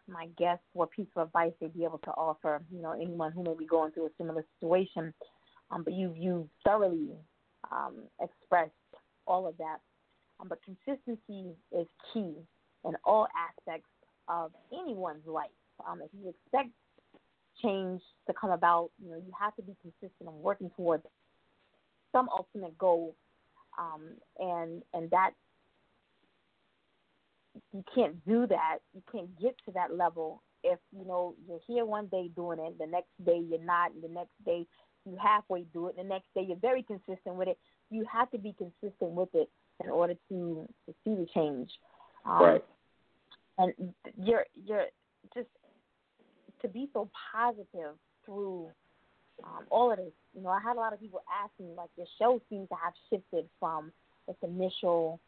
[0.09, 3.43] my guests what piece of advice they'd be able to offer, you know, anyone who
[3.43, 5.15] may be going through a similar situation.
[5.73, 7.09] Um, but you you thoroughly
[7.71, 8.73] um, expressed
[9.27, 9.79] all of that.
[10.41, 12.35] Um, but consistency is key
[12.85, 13.89] in all aspects
[14.29, 15.51] of anyone's life.
[15.89, 16.71] Um, if you expect
[17.63, 21.05] change to come about, you know, you have to be consistent and working towards
[22.13, 23.15] some ultimate goal,
[23.79, 25.31] um, and and that
[27.73, 28.79] you can't do that.
[28.95, 32.79] You can't get to that level if you know you're here one day doing it,
[32.79, 34.67] the next day you're not, and the next day
[35.05, 37.59] you halfway do it, the next day you're very consistent with it.
[37.91, 39.49] You have to be consistent with it
[39.83, 41.71] in order to to see the change.
[42.25, 42.65] Um, right.
[43.59, 43.73] And
[44.17, 44.87] you're you're
[45.35, 45.49] just
[46.63, 48.71] to be so positive through
[49.45, 50.13] um, all of this.
[50.35, 52.75] You know, I had a lot of people ask me like the show seems to
[52.83, 53.93] have shifted from
[54.29, 55.21] its initial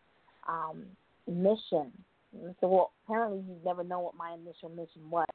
[0.49, 0.85] um,
[1.27, 1.93] mission.
[2.33, 5.27] And so, well, apparently you've never known what my initial mission was.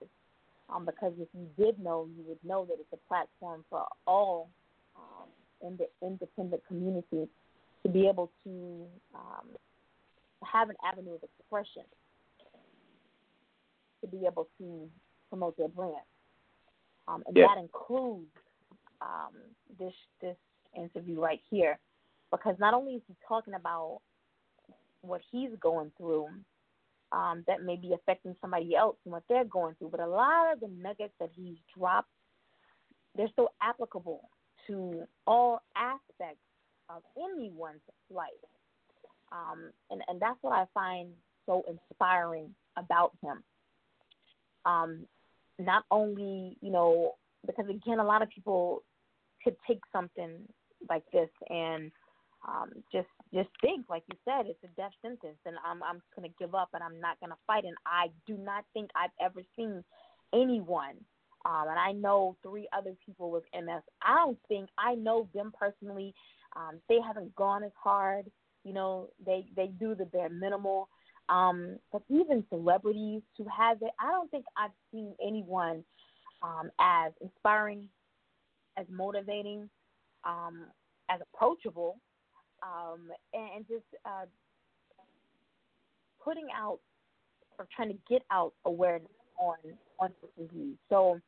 [0.74, 4.50] Um, because if you did know, you would know that it's a platform for all
[4.96, 5.28] um,
[5.62, 7.28] in the independent community
[7.84, 9.48] to be able to um,
[10.44, 11.84] have an avenue of expression,
[14.02, 14.88] to be able to
[15.30, 15.96] promote their brand.
[17.08, 17.48] Um, and yeah.
[17.48, 18.28] that includes
[19.02, 19.34] um,
[19.80, 20.38] this this
[20.76, 21.80] interview right here,
[22.30, 24.02] because not only is he talking about
[25.02, 26.28] what he's going through,
[27.12, 30.54] um, that may be affecting somebody else and what they're going through, but a lot
[30.54, 32.10] of the nuggets that he's dropped,
[33.16, 34.30] they're so applicable
[34.68, 36.44] to all aspects
[36.90, 38.28] of anyone's life.
[39.32, 41.10] Um, and, and that's what I find
[41.46, 43.44] so inspiring about him.
[44.66, 45.06] Um,
[45.58, 48.84] not only, you know, because again, a lot of people
[49.44, 50.32] could take something
[50.90, 51.92] like this and
[52.48, 56.16] um, just just think, like you said, it's a death sentence, and I'm I'm just
[56.16, 57.66] gonna give up, and I'm not gonna fight.
[57.66, 59.84] And I do not think I've ever seen
[60.34, 60.96] anyone,
[61.46, 63.84] um, and I know three other people with MS.
[64.02, 66.14] I don't think I know them personally.
[66.56, 68.32] Um, they haven't gone as hard.
[68.64, 70.90] You know, they they do the bare minimal.
[71.28, 75.84] Um, but even celebrities who have it, I don't think I've seen anyone
[76.42, 77.88] um, as inspiring,
[78.78, 79.70] as motivating,
[80.24, 80.66] um,
[81.10, 82.00] as approachable,
[82.64, 84.26] um, and just uh,
[86.24, 86.80] putting out
[87.58, 89.58] or trying to get out awareness on
[90.00, 90.76] on this disease.
[90.90, 91.20] So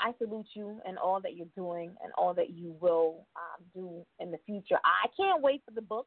[0.00, 4.04] I salute you and all that you're doing and all that you will um, do
[4.20, 4.78] in the future.
[4.84, 6.06] I can't wait for the book.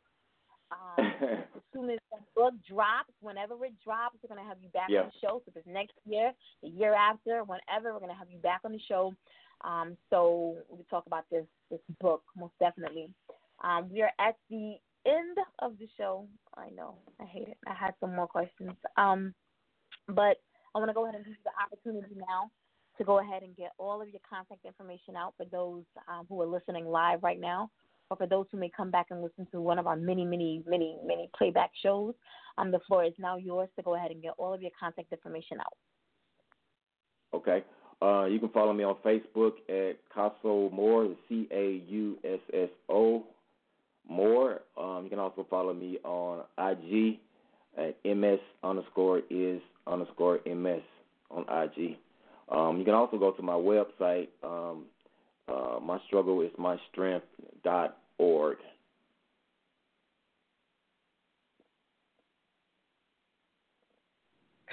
[0.72, 4.90] Um, as soon as the book drops, whenever it drops, we're gonna have you back
[4.90, 5.02] yeah.
[5.02, 5.42] on the show.
[5.46, 8.74] So if it's next year, the year after, whenever, we're gonna have you back on
[8.74, 9.14] the show.
[9.64, 13.10] Um, so we talk about this this book most definitely.
[13.64, 16.28] Um, we are at the end of the show.
[16.56, 17.58] I know I hate it.
[17.68, 19.34] I had some more questions, um,
[20.08, 20.38] but
[20.76, 22.52] I want to go ahead and give you the opportunity now
[22.98, 26.42] to go ahead and get all of your contact information out for those um, who
[26.42, 27.70] are listening live right now
[28.10, 30.64] or for those who may come back and listen to one of our many, many,
[30.66, 32.14] many, many playback shows,
[32.58, 35.12] um, the floor is now yours to go ahead and get all of your contact
[35.12, 35.74] information out.
[37.34, 37.64] Okay.
[38.02, 42.70] Uh, you can follow me on Facebook at Causso Moore, C A U S S
[42.90, 43.26] O
[44.10, 44.62] Moore.
[44.78, 47.20] Um, you can also follow me on IG
[47.78, 50.82] at MS underscore is underscore MS
[51.30, 51.98] on IG.
[52.50, 54.86] Um, you can also go to my website, um,
[55.48, 57.26] uh, my struggle is my strength
[57.64, 58.58] dot org.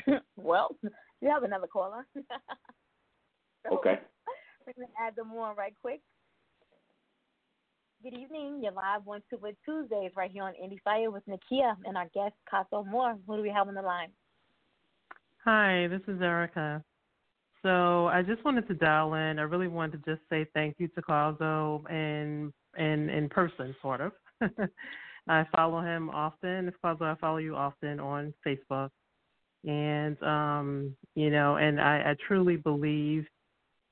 [0.37, 0.77] well,
[1.21, 2.07] you have another caller.
[2.15, 3.99] so, okay.
[4.67, 6.01] to add them on right quick.
[8.05, 8.61] Good evening.
[8.63, 12.35] You're live on Super Tuesdays right here on Indie Fire with Nakia and our guest,
[12.53, 13.17] Causso Moore.
[13.27, 14.11] Who do we have on the line?
[15.43, 16.85] Hi, this is Erica.
[17.63, 19.39] So I just wanted to dial in.
[19.39, 24.03] I really wanted to just say thank you to Causso and in in person, sort
[24.03, 24.13] of.
[25.27, 26.71] I follow him often.
[26.85, 28.91] Causso, I follow you often on Facebook,
[29.67, 33.25] and um, you know, and I, I truly believe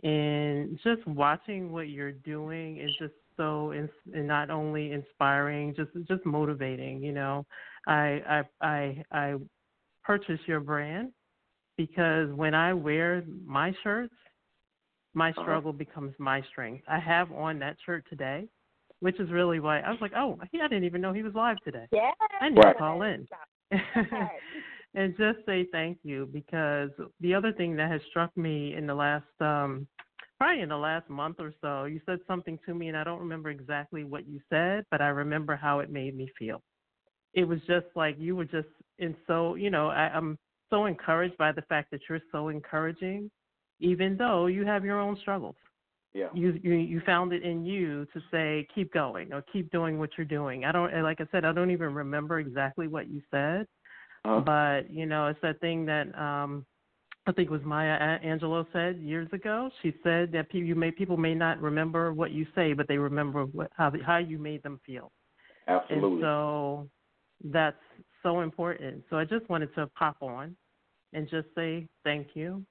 [0.03, 5.91] in just watching what you're doing is just so in, and not only inspiring, just
[6.09, 7.03] just motivating.
[7.03, 7.47] You know,
[7.87, 9.35] I I I I
[10.05, 11.13] purchase your brand
[11.77, 14.15] because when I wear my shirts,
[15.15, 15.43] my uh-huh.
[15.43, 15.79] struggle uh-huh.
[15.79, 16.85] becomes my strength.
[16.89, 18.49] I have on that shirt today,
[19.01, 21.35] which is really why I was like, oh, he, I didn't even know he was
[21.35, 21.87] live today.
[21.93, 22.11] Yeah,
[22.41, 23.27] I need to call in.
[24.95, 28.95] and just say thank you because the other thing that has struck me in the
[28.95, 29.87] last um
[30.43, 33.21] probably in the last month or so you said something to me and i don't
[33.21, 36.61] remember exactly what you said but i remember how it made me feel
[37.35, 38.69] it was just like you were just
[38.99, 40.39] in so you know I, i'm
[40.71, 43.31] so encouraged by the fact that you're so encouraging
[43.81, 45.57] even though you have your own struggles
[46.15, 46.29] yeah.
[46.35, 50.11] You, you you found it in you to say keep going or keep doing what
[50.19, 50.67] you're doing.
[50.67, 53.67] I don't like I said I don't even remember exactly what you said,
[54.25, 54.41] uh-huh.
[54.41, 56.65] But you know, it's that thing that um,
[57.27, 59.71] I think it was Maya Angelou said years ago.
[59.81, 62.99] She said that people, you may people may not remember what you say, but they
[62.99, 65.13] remember what, how the, how you made them feel.
[65.69, 66.15] Absolutely.
[66.15, 66.89] And so
[67.45, 67.77] that's
[68.25, 69.05] so important.
[69.09, 70.57] So I just wanted to pop on
[71.13, 72.65] and just say thank you.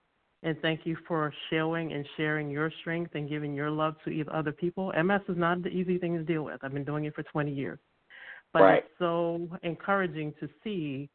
[0.43, 4.51] And thank you for showing and sharing your strength and giving your love to other
[4.51, 4.91] people.
[4.91, 6.57] MS is not an easy thing to deal with.
[6.63, 7.77] I've been doing it for 20 years.
[8.51, 8.77] But right.
[8.79, 11.09] it's so encouraging to see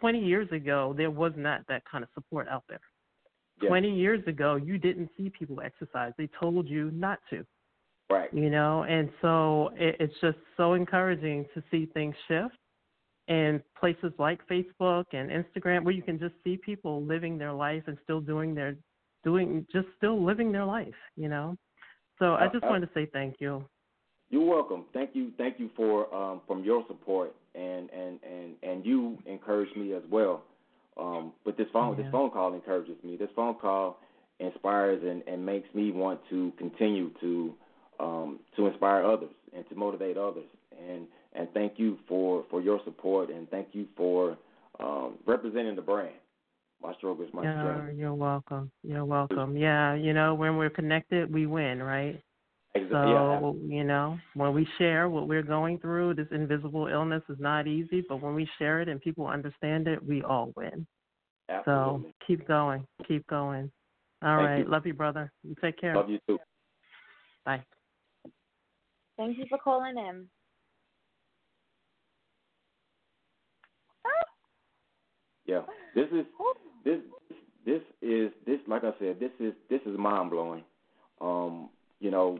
[0.00, 2.80] 20 years ago, there was not that kind of support out there.
[3.60, 3.68] Yeah.
[3.68, 6.12] 20 years ago, you didn't see people exercise.
[6.18, 7.44] They told you not to.
[8.10, 8.32] Right.
[8.32, 12.54] You know, and so it, it's just so encouraging to see things shift.
[13.28, 17.84] And places like Facebook and Instagram, where you can just see people living their life
[17.86, 18.74] and still doing their,
[19.22, 21.56] doing, just still living their life, you know.
[22.18, 23.64] So I just uh, wanted to say thank you.
[24.28, 24.86] You're welcome.
[24.92, 25.30] Thank you.
[25.38, 30.02] Thank you for um, from your support and and and and you encourage me as
[30.10, 30.42] well.
[30.96, 32.04] Um, but this phone yeah.
[32.04, 33.16] this phone call encourages me.
[33.16, 33.98] This phone call
[34.40, 37.54] inspires and, and makes me want to continue to
[38.00, 40.48] um, to inspire others and to motivate others.
[40.88, 44.36] And and thank you for, for your support and thank you for
[44.80, 46.14] um, representing the brand.
[46.82, 47.98] My struggle is my yeah, strength.
[47.98, 48.70] You're welcome.
[48.82, 49.56] You're welcome.
[49.56, 52.20] Yeah, you know, when we're connected, we win, right?
[52.74, 52.98] Exactly.
[52.98, 53.76] So, yeah.
[53.76, 58.02] you know, when we share what we're going through, this invisible illness is not easy,
[58.08, 60.86] but when we share it and people understand it, we all win.
[61.50, 62.08] Absolutely.
[62.08, 62.86] So keep going.
[63.06, 63.70] Keep going.
[64.22, 64.58] All Thank right.
[64.60, 64.70] You.
[64.70, 65.30] Love you, brother.
[65.42, 65.94] You take care.
[65.96, 66.38] Love you too.
[67.44, 67.62] Bye.
[69.18, 70.26] Thank you for calling in.
[75.44, 75.62] Yeah.
[75.94, 76.24] This is
[76.84, 77.00] this
[77.66, 80.64] this is this like I said, this is this is mind blowing.
[81.20, 81.68] Um,
[82.00, 82.38] you know,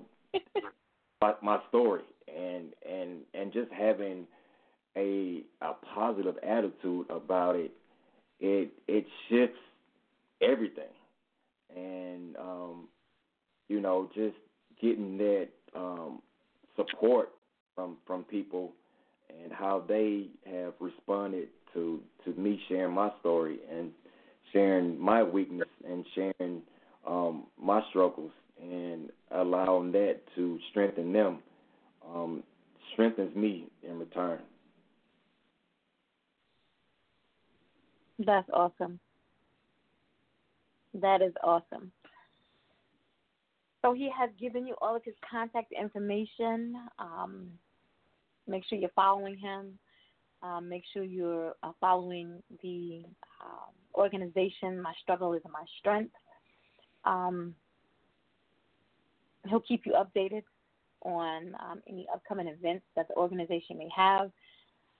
[1.20, 4.26] my, my story and and and just having
[4.96, 7.72] a a positive attitude about it,
[8.40, 9.58] it it shifts
[10.40, 10.84] everything.
[11.74, 12.88] And um,
[13.68, 14.36] you know, just
[14.80, 16.20] getting that um,
[16.76, 17.30] support
[17.74, 18.72] from from people
[19.42, 23.90] and how they have responded to to me sharing my story and
[24.52, 26.62] sharing my weakness and sharing
[27.06, 31.38] um, my struggles and allowing that to strengthen them
[32.08, 32.42] um,
[32.92, 34.38] strengthens me in return.
[38.18, 39.00] That's awesome.
[40.94, 41.90] That is awesome.
[43.82, 46.76] So he has given you all of his contact information.
[46.98, 47.48] Um,
[48.46, 49.78] make sure you're following him.
[50.42, 53.02] Um, make sure you're uh, following the
[53.44, 54.80] um, organization.
[54.80, 56.14] My struggle is my strength.
[57.04, 57.54] Um,
[59.48, 60.42] he'll keep you updated
[61.04, 64.30] on um, any upcoming events that the organization may have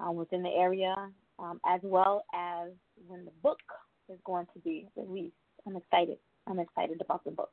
[0.01, 0.95] um, within the area,
[1.39, 2.71] um, as well as
[3.07, 3.61] when the book
[4.09, 5.35] is going to be released.
[5.67, 6.19] I'm excited.
[6.49, 7.53] I'm excited about the book.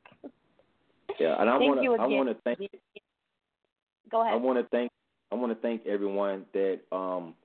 [1.20, 2.60] Yeah, and I want to I want to thank.
[4.10, 4.34] Go ahead.
[4.34, 4.92] I want to thank.
[5.32, 7.36] I want to thank everyone that um,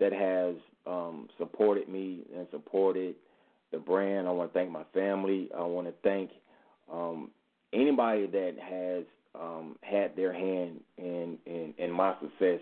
[0.00, 0.54] that has
[0.86, 3.14] um, supported me and supported
[3.72, 4.26] the brand.
[4.26, 5.50] I want to thank my family.
[5.56, 6.30] I want to thank
[6.90, 7.30] um,
[7.72, 9.04] anybody that has
[9.34, 12.60] um, had their hand in, in, in my success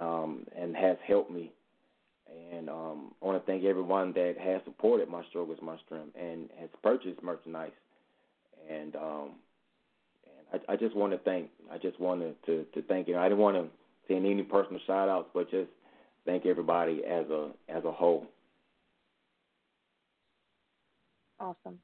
[0.00, 1.52] um, and has helped me.
[2.52, 6.48] And um, I want to thank everyone that has supported my struggles, my strength, and
[6.58, 7.72] has purchased merchandise.
[8.70, 9.30] And um,
[10.52, 11.50] I, I just want to thank.
[11.70, 13.18] I just wanted to to thank you.
[13.18, 13.68] I didn't want to
[14.08, 15.70] send any personal shout outs, but just
[16.24, 18.26] thank everybody as a as a whole.
[21.40, 21.78] Awesome.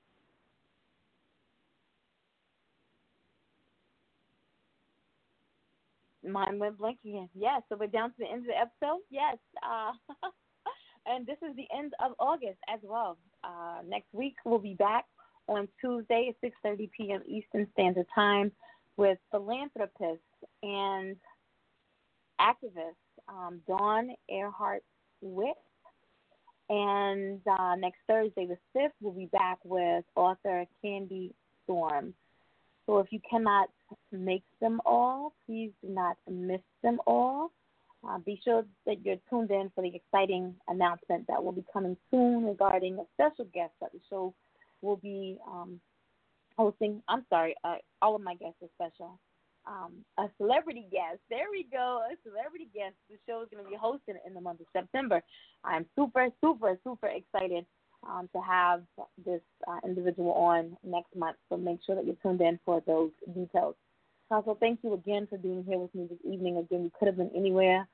[6.33, 7.29] Mine went blank again.
[7.35, 9.01] Yes, so we're down to the end of the episode.
[9.11, 9.37] Yes.
[9.63, 9.93] Uh,
[11.07, 13.19] and this is the end of August as well.
[13.45, 15.05] Uh, next week we'll be back
[15.49, 17.23] on Tuesday at 6:30 p.m.
[17.27, 18.53] Eastern Standard Time
[18.97, 20.21] with philanthropist
[20.63, 21.17] and
[22.41, 22.97] activist
[23.29, 24.83] um, Dawn Earhart
[25.21, 25.57] Witt.
[26.71, 32.13] And uh, next Thursday, the 5th, we'll be back with author Candy Storm.
[32.87, 33.69] So if you cannot
[34.13, 37.53] make them all, please do not miss them all.
[38.07, 41.97] Uh, be sure that you're tuned in for the exciting announcement that will be coming
[42.11, 44.33] soon regarding a special guest that the show
[44.83, 45.81] will be um,
[46.57, 47.03] hosting.
[47.09, 49.19] I'm sorry, uh, all of my guests are special.
[49.67, 51.19] Um, a celebrity guest.
[51.29, 52.01] There we go.
[52.11, 52.95] A celebrity guest.
[53.11, 55.23] The show is going to be hosted in the month of September.
[55.65, 57.67] I'm super, super, super excited
[58.07, 58.83] um, to have
[59.25, 61.37] this uh, individual on next month.
[61.49, 63.75] So make sure that you're tuned in for those details.
[64.31, 66.59] Also, thank you again for being here with me this evening.
[66.59, 67.89] Again, you could have been anywhere,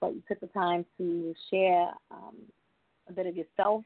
[0.00, 2.36] but you took the time to share um,
[3.08, 3.84] a bit of yourself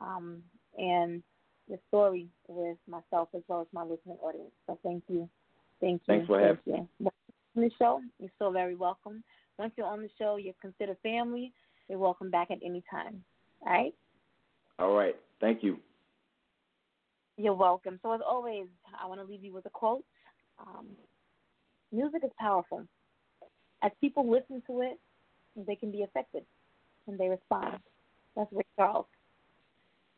[0.00, 0.42] um,
[0.78, 1.22] and
[1.68, 4.52] your story with myself as well as my listening audience.
[4.66, 5.28] So thank you.
[5.80, 6.14] Thank you.
[6.14, 7.10] Thanks for having me.
[7.56, 9.24] On the show, you're so very welcome.
[9.58, 11.52] Once you're on the show, you're considered family.
[11.88, 13.22] You're welcome back at any time.
[13.66, 13.94] All right?
[14.78, 15.16] All right.
[15.40, 15.78] Thank you.
[17.36, 18.00] You're welcome.
[18.02, 18.66] So, as always,
[19.00, 20.04] I want to leave you with a quote.
[20.60, 20.86] Um,
[21.92, 22.84] music is powerful.
[23.82, 24.98] As people listen to it,
[25.56, 26.44] they can be affected
[27.06, 27.78] and they respond.
[28.36, 29.06] That's Ray Charles.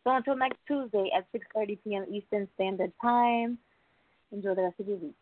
[0.04, 2.06] So until next Tuesday at 6:30 p.m.
[2.11, 3.58] Eastern Standard Time,
[4.32, 5.14] enjoy the rest of your week.